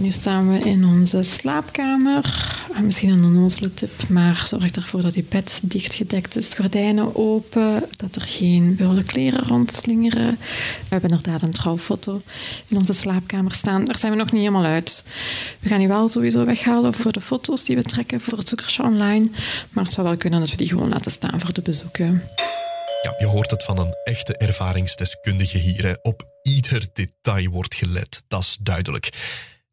Nu 0.00 0.10
staan 0.10 0.52
we 0.52 0.58
in 0.58 0.84
onze 0.84 1.22
slaapkamer. 1.22 2.54
Misschien 2.82 3.08
een 3.08 3.24
onnozele 3.24 3.74
tip, 3.74 4.08
maar 4.08 4.42
zorg 4.46 4.70
ervoor 4.70 5.02
dat 5.02 5.14
je 5.14 5.24
bed 5.28 5.60
dichtgedekt 5.62 6.36
is. 6.36 6.48
Gordijnen 6.54 7.16
open, 7.16 7.84
dat 7.90 8.14
er 8.14 8.22
geen 8.22 8.74
vuile 8.78 9.02
kleren 9.02 9.46
rondslingeren. 9.46 10.38
We 10.38 10.86
hebben 10.88 11.10
inderdaad 11.10 11.42
een 11.42 11.50
trouwfoto 11.50 12.22
in 12.68 12.76
onze 12.76 12.92
slaapkamer 12.92 13.54
staan. 13.54 13.84
Daar 13.84 13.98
zijn 13.98 14.12
we 14.12 14.18
nog 14.18 14.32
niet 14.32 14.40
helemaal 14.40 14.64
uit. 14.64 15.04
We 15.58 15.68
gaan 15.68 15.78
die 15.78 15.88
wel 15.88 16.08
sowieso 16.08 16.44
weghalen 16.44 16.94
voor 16.94 17.12
de 17.12 17.20
foto's 17.20 17.64
die 17.64 17.76
we 17.76 17.82
trekken 17.82 18.20
voor 18.20 18.38
het 18.38 18.48
zoekersje 18.48 18.82
online. 18.82 19.30
Maar 19.70 19.84
het 19.84 19.92
zou 19.92 20.06
wel 20.06 20.16
kunnen 20.16 20.40
dat 20.40 20.50
we 20.50 20.56
die 20.56 20.68
gewoon 20.68 20.88
laten 20.88 21.12
staan 21.12 21.40
voor 21.40 21.52
de 21.52 21.62
bezoeken. 21.62 22.22
Ja, 23.02 23.14
je 23.18 23.26
hoort 23.26 23.50
het 23.50 23.62
van 23.62 23.78
een 23.78 23.94
echte 24.04 24.36
ervaringsdeskundige 24.36 25.58
hier. 25.58 25.98
Op 26.02 26.22
ieder 26.42 26.86
detail 26.92 27.50
wordt 27.50 27.74
gelet, 27.74 28.22
dat 28.28 28.40
is 28.40 28.58
duidelijk. 28.60 29.08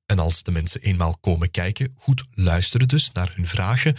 En 0.07 0.19
als 0.19 0.43
de 0.43 0.51
mensen 0.51 0.81
eenmaal 0.81 1.17
komen 1.17 1.51
kijken, 1.51 1.93
goed 1.97 2.23
luisteren 2.33 2.87
dus 2.87 3.11
naar 3.11 3.31
hun 3.35 3.47
vragen. 3.47 3.95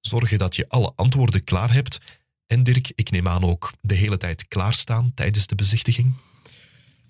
Zorgen 0.00 0.38
dat 0.38 0.56
je 0.56 0.68
alle 0.68 0.92
antwoorden 0.96 1.44
klaar 1.44 1.72
hebt. 1.72 1.98
En 2.46 2.64
Dirk, 2.64 2.92
ik 2.94 3.10
neem 3.10 3.28
aan 3.28 3.44
ook 3.44 3.72
de 3.80 3.94
hele 3.94 4.16
tijd 4.16 4.48
klaarstaan 4.48 5.14
tijdens 5.14 5.46
de 5.46 5.54
bezichtiging. 5.54 6.14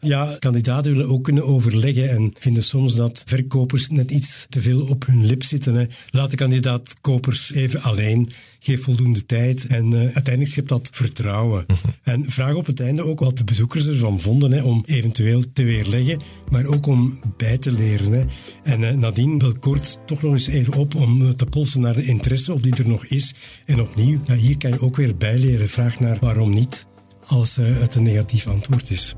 Ja, 0.01 0.37
kandidaten 0.39 0.93
willen 0.93 1.09
ook 1.09 1.25
kunnen 1.25 1.45
overleggen 1.45 2.11
en 2.11 2.33
vinden 2.39 2.65
soms 2.65 2.95
dat 2.95 3.23
verkopers 3.27 3.89
net 3.89 4.11
iets 4.11 4.47
te 4.49 4.61
veel 4.61 4.87
op 4.89 5.07
hun 5.07 5.27
lip 5.27 5.43
zitten. 5.43 5.75
Hè. 5.75 5.85
Laat 6.11 6.31
de 6.31 6.37
kandidaat 6.37 6.97
kopers 7.01 7.53
even 7.53 7.83
alleen, 7.83 8.31
geef 8.59 8.83
voldoende 8.83 9.27
tijd 9.27 9.67
en 9.67 9.93
uh, 9.93 9.99
uiteindelijk 10.01 10.49
schept 10.49 10.69
dat 10.69 10.89
vertrouwen. 10.93 11.67
En 12.03 12.31
vraag 12.31 12.55
op 12.55 12.67
het 12.67 12.81
einde 12.81 13.05
ook 13.05 13.21
wat 13.21 13.39
de 13.39 13.45
bezoekers 13.45 13.87
ervan 13.87 14.21
vonden, 14.21 14.53
hè, 14.53 14.63
om 14.63 14.83
eventueel 14.87 15.43
te 15.53 15.65
weerleggen, 15.65 16.21
maar 16.51 16.67
ook 16.67 16.87
om 16.87 17.21
bij 17.37 17.59
te 17.59 17.73
leren. 17.73 18.13
Hè. 18.13 18.25
En 18.63 18.81
uh, 18.81 18.91
nadien 18.91 19.39
bel 19.39 19.55
kort 19.61 19.99
toch 20.07 20.23
nog 20.23 20.33
eens 20.33 20.49
even 20.49 20.75
op 20.75 20.95
om 20.95 21.37
te 21.37 21.47
polsen 21.47 21.81
naar 21.81 21.95
de 21.95 22.05
interesse, 22.05 22.53
of 22.53 22.61
die 22.61 22.75
er 22.77 22.89
nog 22.89 23.07
is. 23.07 23.35
En 23.65 23.81
opnieuw, 23.81 24.21
ja, 24.27 24.35
hier 24.35 24.59
kan 24.59 24.71
je 24.71 24.81
ook 24.81 24.97
weer 24.97 25.17
bijleren. 25.17 25.69
Vraag 25.69 26.01
naar 26.01 26.19
waarom 26.21 26.51
niet, 26.55 26.87
als 27.27 27.59
uh, 27.59 27.79
het 27.79 27.95
een 27.95 28.03
negatief 28.03 28.47
antwoord 28.47 28.91
is. 28.91 29.15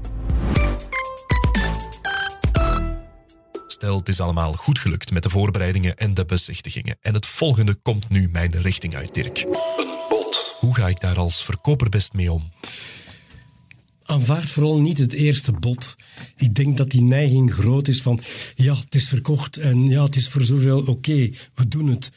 Stel, 3.66 3.98
het 3.98 4.08
is 4.08 4.20
allemaal 4.20 4.52
goed 4.52 4.78
gelukt 4.78 5.10
met 5.10 5.22
de 5.22 5.30
voorbereidingen 5.30 5.96
en 5.96 6.14
de 6.14 6.24
bezichtigingen. 6.24 6.96
En 7.00 7.14
het 7.14 7.26
volgende 7.26 7.74
komt 7.74 8.08
nu 8.08 8.28
mijn 8.28 8.62
richting 8.62 8.96
uit, 8.96 9.14
Dirk. 9.14 9.38
Een 9.76 9.96
bod. 10.08 10.56
Hoe 10.58 10.74
ga 10.74 10.88
ik 10.88 11.00
daar 11.00 11.18
als 11.18 11.44
verkoper 11.44 11.88
best 11.88 12.12
mee 12.12 12.32
om? 12.32 12.48
Aanvaard 14.04 14.50
vooral 14.50 14.80
niet 14.80 14.98
het 14.98 15.12
eerste 15.12 15.52
bod. 15.52 15.96
Ik 16.36 16.54
denk 16.54 16.76
dat 16.76 16.90
die 16.90 17.02
neiging 17.02 17.52
groot 17.52 17.88
is 17.88 18.02
van, 18.02 18.20
ja, 18.54 18.74
het 18.74 18.94
is 18.94 19.08
verkocht 19.08 19.56
en 19.56 19.86
ja, 19.86 20.02
het 20.02 20.16
is 20.16 20.28
voor 20.28 20.42
zoveel 20.42 20.78
oké, 20.78 20.90
okay, 20.90 21.34
we 21.54 21.68
doen 21.68 21.86
het. 21.86 22.10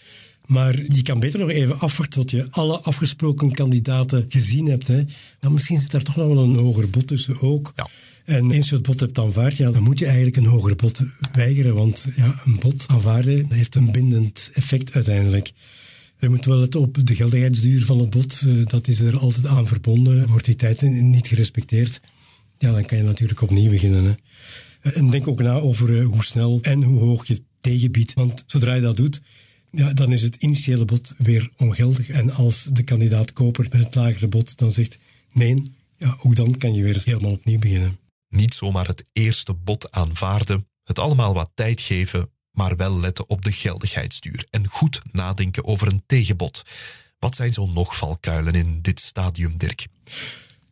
Maar 0.52 0.82
je 0.88 1.02
kan 1.02 1.20
beter 1.20 1.40
nog 1.40 1.50
even 1.50 1.80
afwachten 1.80 2.20
tot 2.20 2.32
je 2.32 2.48
alle 2.50 2.80
afgesproken 2.80 3.52
kandidaten 3.52 4.26
gezien 4.30 4.66
hebt. 4.66 4.88
Hè. 4.88 5.04
Nou, 5.40 5.54
misschien 5.54 5.80
zit 5.80 5.92
daar 5.92 6.04
toch 6.04 6.16
nog 6.16 6.28
wel 6.28 6.44
een 6.44 6.56
hoger 6.56 6.90
bod 6.90 7.08
tussen 7.08 7.42
ook. 7.42 7.74
Ja. 7.76 7.90
En 8.26 8.52
eens 8.52 8.70
je 8.70 8.76
het 8.76 8.84
bod 8.84 9.00
hebt 9.00 9.20
aanvaard, 9.20 9.58
ja, 9.58 9.72
dan 9.72 9.84
moet 9.84 10.00
je 10.00 10.06
eigenlijk 10.06 10.38
een 10.38 10.46
hoger 10.46 10.76
bod 10.76 11.02
weigeren. 11.34 11.76
Want 11.76 12.08
ja, 12.16 12.42
een 12.46 12.60
bod 12.60 12.88
aanvaarden 12.88 13.52
heeft 13.52 13.76
een 13.76 13.92
bindend 13.92 14.52
effect 14.54 14.94
uiteindelijk. 14.94 15.52
Je 16.20 16.30
moet 16.30 16.46
wel 16.46 16.58
letten 16.58 16.80
op 16.80 17.06
de 17.06 17.16
geldigheidsduur 17.16 17.86
van 17.86 18.00
het 18.00 18.10
bod. 18.10 18.48
Dat 18.70 18.88
is 18.88 19.00
er 19.00 19.18
altijd 19.18 19.48
aan 19.48 19.68
verbonden. 19.68 20.28
Wordt 20.28 20.46
die 20.46 20.56
tijd 20.56 20.82
niet 20.82 21.28
gerespecteerd, 21.28 22.02
ja, 22.58 22.72
dan 22.72 22.86
kan 22.86 22.98
je 22.98 23.04
natuurlijk 23.04 23.42
opnieuw 23.42 23.70
beginnen. 23.70 24.06
Hè. 24.06 24.14
En 24.92 25.10
denk 25.10 25.28
ook 25.28 25.42
na 25.42 25.54
over 25.54 26.02
hoe 26.02 26.24
snel 26.24 26.60
en 26.62 26.84
hoe 26.84 27.00
hoog 27.00 27.28
je 27.28 27.42
tegenbiedt. 27.62 28.14
Want 28.14 28.44
zodra 28.48 28.74
je 28.74 28.82
dat 28.82 28.98
doet, 28.98 29.22
ja, 29.72 29.94
dan 29.94 30.12
is 30.12 30.22
het 30.22 30.36
initiële 30.36 30.86
bod 30.86 31.14
weer 31.18 31.50
ongeldig. 31.58 32.10
En 32.10 32.32
als 32.32 32.64
de 32.64 32.84
kandidaat-koper 32.84 33.68
met 33.72 33.84
het 33.84 33.96
lagere 33.96 34.28
bod 34.28 34.58
dan 34.58 34.72
zegt 34.72 34.98
nee, 35.34 35.76
ja, 35.98 36.18
ook 36.22 36.36
dan 36.36 36.58
kan 36.58 36.74
je 36.74 36.84
weer 36.84 37.02
helemaal 37.06 37.32
opnieuw 37.32 37.60
beginnen. 37.60 38.00
Niet 38.30 38.54
zomaar 38.54 38.88
het 38.88 39.04
eerste 39.14 39.54
bod 39.54 39.92
aanvaarden, 39.92 40.68
het 40.84 41.00
allemaal 41.00 41.34
wat 41.34 41.52
tijd 41.54 41.82
geven, 41.82 42.30
maar 42.52 42.76
wel 42.76 43.00
letten 43.00 43.30
op 43.30 43.42
de 43.42 43.52
geldigheidsduur 43.52 44.46
en 44.50 44.68
goed 44.68 45.02
nadenken 45.12 45.66
over 45.66 45.88
een 45.88 46.04
tegenbod. 46.06 46.64
Wat 47.20 47.36
zijn 47.36 47.54
zo 47.54 47.66
nog 47.66 47.98
valkuilen 47.98 48.54
in 48.54 48.80
dit 48.82 49.00
stadium, 49.00 49.58
Dirk? 49.58 49.88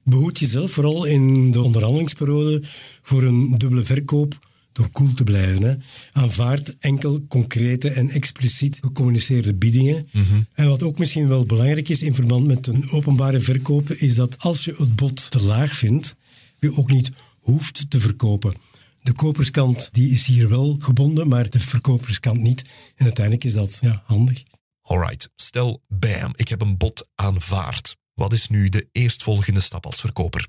Behoed 0.04 0.40
jezelf 0.40 0.72
vooral 0.72 1.06
in 1.06 1.52
de 1.52 1.62
onderhandelingsperiode 1.62 2.60
voor 3.02 3.24
een 3.24 3.58
dubbele 3.58 3.84
verkoop 3.84 4.49
door 4.80 4.92
cool 4.92 5.14
te 5.14 5.24
blijven. 5.24 5.64
Hè. 5.64 5.76
Aanvaard 6.12 6.78
enkel 6.78 7.22
concrete 7.28 7.90
en 7.90 8.10
expliciet 8.10 8.78
gecommuniceerde 8.82 9.54
biedingen. 9.54 10.08
Mhm. 10.12 10.42
En 10.54 10.68
wat 10.68 10.84
ook 10.84 10.98
misschien 10.98 11.28
wel 11.28 11.46
belangrijk 11.46 11.90
is 11.90 12.04
in 12.04 12.16
verband 12.16 12.48
met 12.48 12.68
een 12.68 12.92
openbare 12.92 13.40
verkoop, 13.40 13.92
is 13.92 14.16
dat 14.16 14.36
als 14.38 14.66
je 14.66 14.76
het 14.78 14.96
bod 14.96 15.32
te 15.32 15.42
laag 15.42 15.76
vindt, 15.76 16.16
je 16.60 16.78
ook 16.78 16.92
niet 16.92 17.12
hoeft 17.40 17.86
te 17.90 18.00
verkopen. 18.00 18.54
De 19.02 19.12
koperskant 19.12 19.90
die 19.92 20.12
is 20.12 20.26
hier 20.26 20.50
wel 20.50 20.76
gebonden, 20.80 21.28
maar 21.28 21.50
de 21.50 21.60
verkoperskant 21.60 22.42
niet. 22.42 22.62
En 22.96 23.06
uiteindelijk 23.06 23.46
is 23.46 23.54
dat 23.54 23.78
ja, 23.82 24.04
handig. 24.06 24.44
Alright, 24.82 25.30
stel, 25.36 25.82
bam, 25.88 26.32
ik 26.36 26.48
heb 26.48 26.62
een 26.62 26.78
bod 26.78 27.08
aanvaard. 27.16 27.98
Wat 28.14 28.34
is 28.34 28.48
nu 28.48 28.70
de 28.70 28.88
eerstvolgende 28.92 29.60
stap 29.60 29.86
als 29.86 30.00
verkoper? 30.00 30.48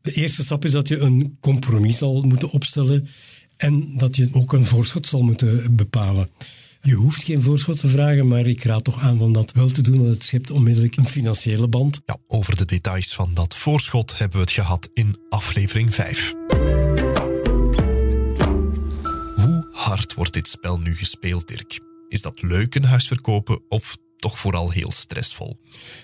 De 0.00 0.12
eerste 0.12 0.42
stap 0.44 0.64
is 0.64 0.70
dat 0.70 0.88
je 0.88 0.98
een 0.98 1.36
compromis 1.40 1.98
zal 1.98 2.22
moeten 2.22 2.50
opstellen 2.50 3.08
en 3.58 3.96
dat 3.96 4.16
je 4.16 4.28
ook 4.32 4.52
een 4.52 4.64
voorschot 4.64 5.06
zal 5.06 5.22
moeten 5.22 5.76
bepalen. 5.76 6.30
Je 6.82 6.94
hoeft 6.94 7.22
geen 7.22 7.42
voorschot 7.42 7.80
te 7.80 7.88
vragen, 7.88 8.28
maar 8.28 8.46
ik 8.46 8.64
raad 8.64 8.84
toch 8.84 9.00
aan 9.00 9.18
van 9.18 9.32
dat 9.32 9.52
wel 9.52 9.68
te 9.68 9.82
doen, 9.82 9.98
want 9.98 10.14
het 10.14 10.24
schept 10.24 10.50
onmiddellijk 10.50 10.96
een 10.96 11.08
financiële 11.08 11.68
band. 11.68 12.00
Ja, 12.06 12.16
over 12.26 12.56
de 12.56 12.64
details 12.64 13.14
van 13.14 13.34
dat 13.34 13.56
voorschot 13.56 14.18
hebben 14.18 14.36
we 14.36 14.42
het 14.42 14.52
gehad 14.52 14.88
in 14.92 15.16
aflevering 15.28 15.94
5. 15.94 16.34
Hoe 19.36 19.68
hard 19.72 20.14
wordt 20.14 20.32
dit 20.32 20.48
spel 20.48 20.78
nu 20.78 20.94
gespeeld, 20.94 21.48
Dirk? 21.48 21.80
Is 22.08 22.22
dat 22.22 22.42
leuk 22.42 22.74
een 22.74 22.84
huis 22.84 23.06
verkopen 23.06 23.60
of 23.68 23.96
toch 24.18 24.38
vooral 24.38 24.70
heel 24.70 24.92
stressvol? 24.92 25.56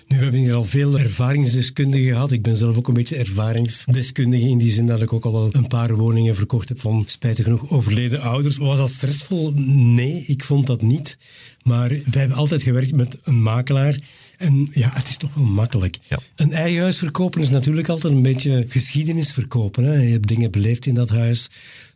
Nu, 0.07 0.17
we 0.17 0.23
hebben 0.23 0.41
hier 0.41 0.53
al 0.53 0.65
veel 0.65 0.99
ervaringsdeskundigen 0.99 2.11
gehad. 2.11 2.31
Ik 2.31 2.41
ben 2.41 2.57
zelf 2.57 2.77
ook 2.77 2.87
een 2.87 2.93
beetje 2.93 3.15
ervaringsdeskundige 3.15 4.47
in 4.47 4.57
die 4.57 4.71
zin 4.71 4.85
dat 4.85 5.01
ik 5.01 5.13
ook 5.13 5.25
al 5.25 5.31
wel 5.31 5.49
een 5.51 5.67
paar 5.67 5.95
woningen 5.95 6.35
verkocht 6.35 6.69
heb 6.69 6.79
van 6.79 7.03
spijtig 7.05 7.43
genoeg 7.43 7.69
overleden 7.69 8.21
ouders. 8.21 8.57
Was 8.57 8.77
dat 8.77 8.89
stressvol? 8.89 9.51
Nee, 9.55 10.23
ik 10.27 10.43
vond 10.43 10.67
dat 10.67 10.81
niet. 10.81 11.17
Maar 11.63 11.89
wij 11.89 12.01
hebben 12.11 12.37
altijd 12.37 12.63
gewerkt 12.63 12.95
met 12.95 13.17
een 13.23 13.41
makelaar. 13.41 13.99
En 14.37 14.69
ja, 14.71 14.89
het 14.93 15.07
is 15.07 15.17
toch 15.17 15.33
wel 15.33 15.45
makkelijk. 15.45 15.97
Ja. 16.09 16.19
Een 16.35 16.53
eigen 16.53 16.81
huis 16.81 16.97
verkopen 16.97 17.41
is 17.41 17.49
natuurlijk 17.49 17.89
altijd 17.89 18.13
een 18.13 18.21
beetje 18.21 18.65
geschiedenis 18.67 19.31
verkopen. 19.31 19.83
Hè. 19.83 20.01
Je 20.01 20.11
hebt 20.11 20.27
dingen 20.27 20.51
beleefd 20.51 20.85
in 20.85 20.95
dat 20.95 21.09
huis. 21.09 21.49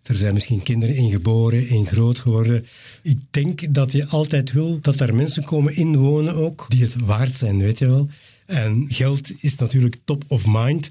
Er 0.03 0.17
zijn 0.17 0.33
misschien 0.33 0.63
kinderen 0.63 0.95
in 0.95 1.09
geboren, 1.09 1.67
in 1.67 1.85
groot 1.85 2.19
geworden. 2.19 2.65
Ik 3.01 3.17
denk 3.31 3.73
dat 3.73 3.91
je 3.91 4.07
altijd 4.07 4.51
wil 4.51 4.77
dat 4.81 4.99
er 4.99 5.15
mensen 5.15 5.43
komen 5.43 5.75
inwonen 5.75 6.33
ook, 6.33 6.65
die 6.67 6.81
het 6.81 6.95
waard 6.95 7.35
zijn, 7.35 7.57
weet 7.57 7.79
je 7.79 7.85
wel. 7.85 8.07
En 8.45 8.85
geld 8.87 9.31
is 9.43 9.55
natuurlijk 9.55 9.95
top 10.03 10.23
of 10.27 10.45
mind. 10.47 10.89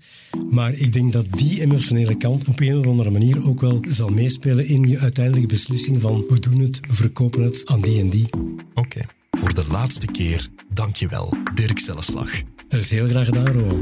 Maar 0.50 0.72
ik 0.74 0.92
denk 0.92 1.12
dat 1.12 1.26
die 1.30 1.60
emotionele 1.60 2.16
kant 2.16 2.48
op 2.48 2.60
een 2.60 2.78
of 2.78 2.86
andere 2.86 3.10
manier 3.10 3.48
ook 3.48 3.60
wel 3.60 3.80
zal 3.88 4.08
meespelen 4.08 4.66
in 4.66 4.88
je 4.88 4.98
uiteindelijke 4.98 5.48
beslissing 5.48 6.00
van 6.00 6.24
we 6.28 6.40
doen 6.40 6.60
het, 6.60 6.80
we 6.88 6.94
verkopen 6.94 7.42
het 7.42 7.62
aan 7.66 7.80
die 7.80 8.00
en 8.00 8.10
die. 8.10 8.28
Oké, 8.74 9.00
voor 9.30 9.54
de 9.54 9.64
laatste 9.70 10.06
keer, 10.06 10.48
dankjewel, 10.72 11.34
Dirk 11.54 11.78
Zelleslag. 11.78 12.30
Dat 12.68 12.80
is 12.80 12.90
heel 12.90 13.08
graag 13.08 13.26
gedaan, 13.26 13.52
Roel. 13.52 13.80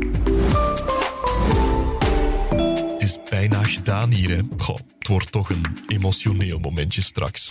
Het 2.92 3.02
is 3.02 3.18
bijna 3.30 3.62
gedaan 3.62 4.12
hier, 4.12 4.30
hè? 4.30 4.40
Goh, 4.56 4.78
het 4.98 5.08
wordt 5.08 5.32
toch 5.32 5.50
een 5.50 5.66
emotioneel 5.86 6.58
momentje 6.58 7.02
straks. 7.02 7.50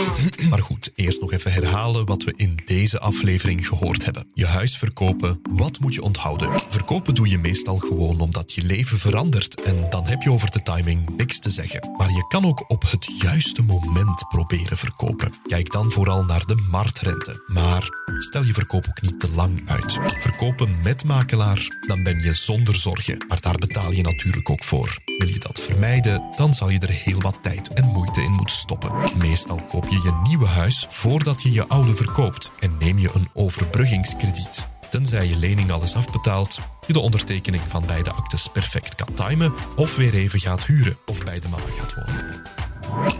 Maar 0.50 0.62
goed, 0.62 0.90
eerst 0.94 1.20
nog 1.20 1.32
even 1.32 1.52
herhalen 1.52 2.06
wat 2.06 2.22
we 2.22 2.32
in 2.36 2.58
deze 2.64 3.00
aflevering 3.00 3.66
gehoord 3.68 4.04
hebben. 4.04 4.26
Je 4.34 4.46
huis 4.46 4.78
verkopen, 4.78 5.40
wat 5.50 5.80
moet 5.80 5.94
je 5.94 6.02
onthouden? 6.02 6.60
Verkopen 6.68 7.14
doe 7.14 7.28
je 7.28 7.38
meestal 7.38 7.76
gewoon 7.76 8.20
omdat 8.20 8.52
je 8.52 8.62
leven 8.62 8.98
verandert 8.98 9.62
en 9.62 9.86
dan 9.90 10.06
heb 10.06 10.22
je 10.22 10.30
over 10.30 10.50
de 10.50 10.62
timing 10.62 11.16
niks 11.16 11.38
te 11.38 11.50
zeggen. 11.50 11.90
Maar 11.96 12.10
je 12.10 12.26
kan 12.28 12.44
ook 12.44 12.64
op 12.70 12.82
het 12.90 13.20
juiste 13.20 13.62
moment 13.62 14.24
proberen 14.28 14.76
verkopen. 14.76 15.32
Kijk 15.46 15.72
dan 15.72 15.90
vooral 15.90 16.24
naar 16.24 16.46
de 16.46 16.66
marktrente. 16.70 17.42
Maar 17.46 17.88
stel 18.18 18.42
je 18.42 18.52
verkoop 18.52 18.86
ook 18.88 19.02
niet 19.02 19.20
te 19.20 19.30
lang 19.30 19.68
uit. 19.68 19.98
Verkopen 20.04 20.80
met 20.82 21.04
makelaar, 21.04 21.78
dan 21.86 22.02
ben 22.02 22.18
je 22.18 22.34
zonder 22.34 22.74
zorgen. 22.74 23.24
Maar 23.28 23.40
daar 23.40 23.58
betaal 23.58 23.92
je 23.92 24.02
natuurlijk 24.02 24.50
ook 24.50 24.64
voor. 24.64 24.98
Wil 25.18 25.28
je 25.28 25.38
dat 25.38 25.60
vermijden, 25.60 26.22
dan 26.36 26.54
zal 26.54 26.68
je 26.68 26.78
er 26.78 26.90
heel 26.90 27.20
wat 27.20 27.38
tijd 27.42 27.72
en 27.72 27.84
moeite 27.84 28.22
in 28.22 28.30
moeten 28.30 28.56
stoppen. 28.56 28.92
Meestal 29.18 29.60
koop 29.68 29.88
je 29.88 29.91
je 30.00 30.20
nieuwe 30.22 30.46
huis 30.46 30.86
voordat 30.88 31.42
je 31.42 31.52
je 31.52 31.68
oude 31.68 31.94
verkoopt 31.94 32.52
en 32.58 32.76
neem 32.78 32.98
je 32.98 33.10
een 33.14 33.28
overbruggingskrediet. 33.32 34.68
Tenzij 34.90 35.26
je 35.26 35.38
lening 35.38 35.70
al 35.70 35.82
is 35.82 35.94
afbetaald, 35.94 36.60
je 36.86 36.92
de 36.92 37.00
ondertekening 37.00 37.62
van 37.68 37.86
beide 37.86 38.10
actes 38.10 38.48
perfect 38.48 38.94
kan 38.94 39.14
timen 39.14 39.52
of 39.76 39.96
weer 39.96 40.14
even 40.14 40.40
gaat 40.40 40.66
huren 40.66 40.96
of 41.06 41.24
bij 41.24 41.40
de 41.40 41.48
mama 41.48 41.64
gaat 41.78 41.94
wonen. 41.94 42.42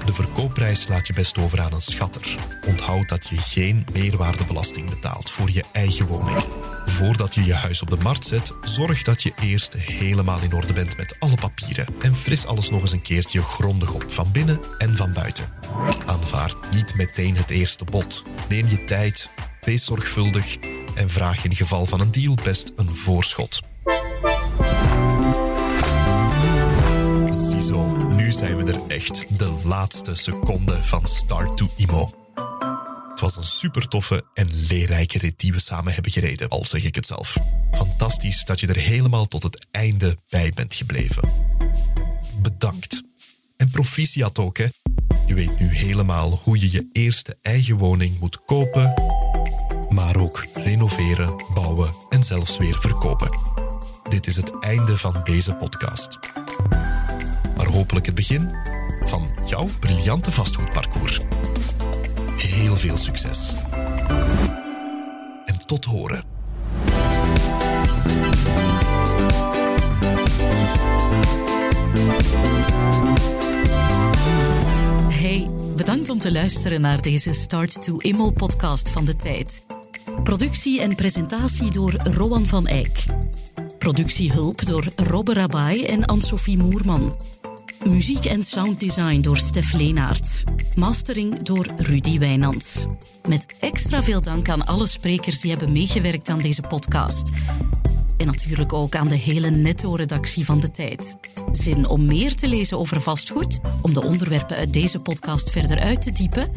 De 0.05 0.13
verkoopprijs 0.13 0.89
laat 0.89 1.07
je 1.07 1.13
best 1.13 1.39
over 1.39 1.61
aan 1.61 1.73
een 1.73 1.81
schatter. 1.81 2.37
Onthoud 2.67 3.09
dat 3.09 3.29
je 3.29 3.37
geen 3.37 3.87
meerwaardebelasting 3.93 4.91
betaalt 4.91 5.31
voor 5.31 5.51
je 5.51 5.65
eigen 5.73 6.07
woning. 6.07 6.45
Voordat 6.85 7.35
je 7.35 7.45
je 7.45 7.55
huis 7.55 7.83
op 7.83 7.91
de 7.91 7.97
markt 7.97 8.25
zet, 8.25 8.53
zorg 8.63 9.03
dat 9.03 9.23
je 9.23 9.33
eerst 9.41 9.73
helemaal 9.73 10.41
in 10.41 10.53
orde 10.53 10.73
bent 10.73 10.97
met 10.97 11.17
alle 11.19 11.35
papieren 11.35 11.87
en 12.01 12.15
fris 12.15 12.47
alles 12.47 12.71
nog 12.71 12.81
eens 12.81 12.93
een 12.93 13.03
keertje 13.03 13.43
grondig 13.43 13.93
op, 13.93 14.05
van 14.07 14.33
binnen 14.33 14.61
en 14.79 14.97
van 14.97 15.13
buiten. 15.13 15.53
Aanvaard 16.07 16.57
niet 16.73 16.95
meteen 16.95 17.37
het 17.37 17.51
eerste 17.51 17.85
bod. 17.85 18.23
Neem 18.49 18.69
je 18.69 18.85
tijd, 18.85 19.29
wees 19.61 19.85
zorgvuldig 19.85 20.57
en 20.95 21.11
vraag 21.11 21.45
in 21.45 21.55
geval 21.55 21.87
van 21.87 22.01
een 22.01 22.11
deal 22.11 22.35
best 22.43 22.73
een 22.77 22.97
voorschot. 22.97 23.61
Ziezo, 27.33 27.97
nu 28.17 28.31
zijn 28.31 28.57
we 28.57 28.73
er 28.73 28.87
echt. 28.87 29.39
De 29.39 29.61
laatste 29.65 30.15
seconde 30.15 30.85
van 30.85 31.07
Start 31.07 31.57
to 31.57 31.67
Imo. 31.77 32.15
Het 33.11 33.21
was 33.21 33.37
een 33.37 33.45
super 33.45 33.89
toffe 33.89 34.25
en 34.35 34.47
leerrijke 34.69 35.19
rit 35.19 35.39
die 35.39 35.53
we 35.53 35.61
samen 35.61 35.93
hebben 35.93 36.13
gereden, 36.13 36.49
al 36.49 36.65
zeg 36.65 36.85
ik 36.85 36.95
het 36.95 37.07
zelf. 37.07 37.37
Fantastisch 37.71 38.45
dat 38.45 38.61
je 38.61 38.67
er 38.67 38.77
helemaal 38.77 39.27
tot 39.27 39.43
het 39.43 39.67
einde 39.71 40.17
bij 40.29 40.53
bent 40.55 40.75
gebleven. 40.75 41.31
Bedankt. 42.43 43.03
En 43.57 43.71
proficiat 43.71 44.39
ook, 44.39 44.59
hè. 44.59 44.67
Je 45.27 45.35
weet 45.35 45.59
nu 45.59 45.75
helemaal 45.75 46.41
hoe 46.43 46.61
je 46.61 46.71
je 46.71 46.89
eerste 46.93 47.39
eigen 47.43 47.77
woning 47.77 48.19
moet 48.19 48.45
kopen, 48.45 48.95
maar 49.89 50.17
ook 50.17 50.47
renoveren, 50.55 51.45
bouwen 51.55 51.95
en 52.09 52.23
zelfs 52.23 52.59
weer 52.59 52.81
verkopen. 52.81 53.39
Dit 54.09 54.27
is 54.27 54.37
het 54.37 54.59
einde 54.61 54.99
van 54.99 55.21
deze 55.25 55.55
podcast. 55.55 56.19
Hopelijk 57.73 58.07
het 58.07 58.15
begin 58.15 58.55
van 59.05 59.31
jouw 59.45 59.69
briljante 59.81 60.31
vastgoedparcours. 60.31 61.21
Heel 62.37 62.77
veel 62.77 62.97
succes. 62.97 63.55
En 65.45 65.67
tot 65.67 65.85
horen. 65.85 66.25
Hey, 75.11 75.51
bedankt 75.77 76.09
om 76.09 76.19
te 76.19 76.33
luisteren 76.33 76.81
naar 76.81 77.03
deze 77.03 77.33
Start 77.33 77.83
to 77.83 77.97
Immo 77.97 78.31
podcast 78.31 78.91
van 78.91 79.05
de 79.05 79.17
tijd. 79.17 79.65
Productie 80.23 80.81
en 80.81 80.95
presentatie 80.95 81.71
door 81.71 81.93
Rowan 81.93 82.47
van 82.47 82.67
Eyck. 82.67 83.05
Productiehulp 83.79 84.65
door 84.65 84.85
Robbe 84.97 85.33
Rabai 85.33 85.85
en 85.85 86.05
Anne-Sophie 86.05 86.59
Moerman. 86.59 87.17
Muziek 87.85 88.25
en 88.25 88.43
sounddesign 88.43 89.21
door 89.21 89.37
Stef 89.37 89.73
Leenaert. 89.73 90.45
Mastering 90.75 91.43
door 91.43 91.67
Rudy 91.77 92.19
Wijnands. 92.19 92.87
Met 93.29 93.47
extra 93.61 94.03
veel 94.03 94.21
dank 94.21 94.49
aan 94.49 94.67
alle 94.67 94.87
sprekers 94.87 95.41
die 95.41 95.51
hebben 95.51 95.73
meegewerkt 95.73 96.29
aan 96.29 96.39
deze 96.39 96.61
podcast. 96.61 97.31
En 98.17 98.27
natuurlijk 98.27 98.73
ook 98.73 98.97
aan 98.97 99.09
de 99.09 99.17
hele 99.17 99.51
netto-redactie 99.51 100.45
van 100.45 100.61
de 100.61 100.71
tijd. 100.71 101.17
Zin 101.53 101.89
om 101.89 102.07
meer 102.07 102.35
te 102.35 102.49
lezen 102.49 102.79
over 102.79 103.01
vastgoed, 103.01 103.61
om 103.83 103.93
de 103.93 104.03
onderwerpen 104.03 104.57
uit 104.57 104.73
deze 104.73 104.99
podcast 104.99 105.51
verder 105.51 105.81
uit 105.81 106.03
te 106.03 106.13
diepen, 106.13 106.53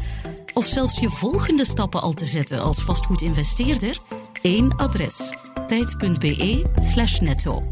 of 0.54 0.66
zelfs 0.66 0.98
je 0.98 1.08
volgende 1.08 1.64
stappen 1.64 2.02
al 2.02 2.12
te 2.12 2.24
zetten 2.24 2.60
als 2.60 2.82
vastgoedinvesteerder? 2.82 3.98
Eén 4.42 4.76
adres: 4.76 5.32
tijd.be/slash 5.66 7.18
netto. 7.18 7.62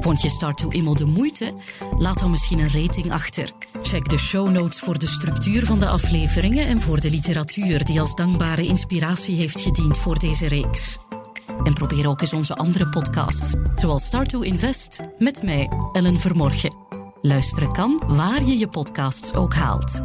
Vond 0.00 0.22
je 0.22 0.28
Start 0.28 0.58
to 0.58 0.68
Immel 0.68 0.94
de 0.94 1.04
moeite? 1.04 1.52
Laat 1.98 2.18
dan 2.18 2.30
misschien 2.30 2.58
een 2.58 2.72
rating 2.72 3.12
achter. 3.12 3.52
Check 3.82 4.08
de 4.08 4.18
show 4.18 4.50
notes 4.50 4.80
voor 4.80 4.98
de 4.98 5.06
structuur 5.06 5.64
van 5.64 5.78
de 5.78 5.88
afleveringen 5.88 6.66
en 6.66 6.80
voor 6.80 7.00
de 7.00 7.10
literatuur 7.10 7.84
die 7.84 8.00
als 8.00 8.14
dankbare 8.14 8.66
inspiratie 8.66 9.36
heeft 9.36 9.60
gediend 9.60 9.98
voor 9.98 10.18
deze 10.18 10.46
reeks. 10.46 10.98
En 11.64 11.74
probeer 11.74 12.08
ook 12.08 12.20
eens 12.20 12.32
onze 12.32 12.54
andere 12.54 12.88
podcasts, 12.88 13.54
zoals 13.76 14.04
Start 14.04 14.28
to 14.28 14.40
Invest 14.40 15.00
met 15.18 15.42
mij, 15.42 15.70
Ellen 15.92 16.18
Vermorgen. 16.18 16.76
Luisteren 17.20 17.72
kan 17.72 18.02
waar 18.06 18.44
je 18.44 18.58
je 18.58 18.68
podcasts 18.68 19.34
ook 19.34 19.54
haalt. 19.54 20.00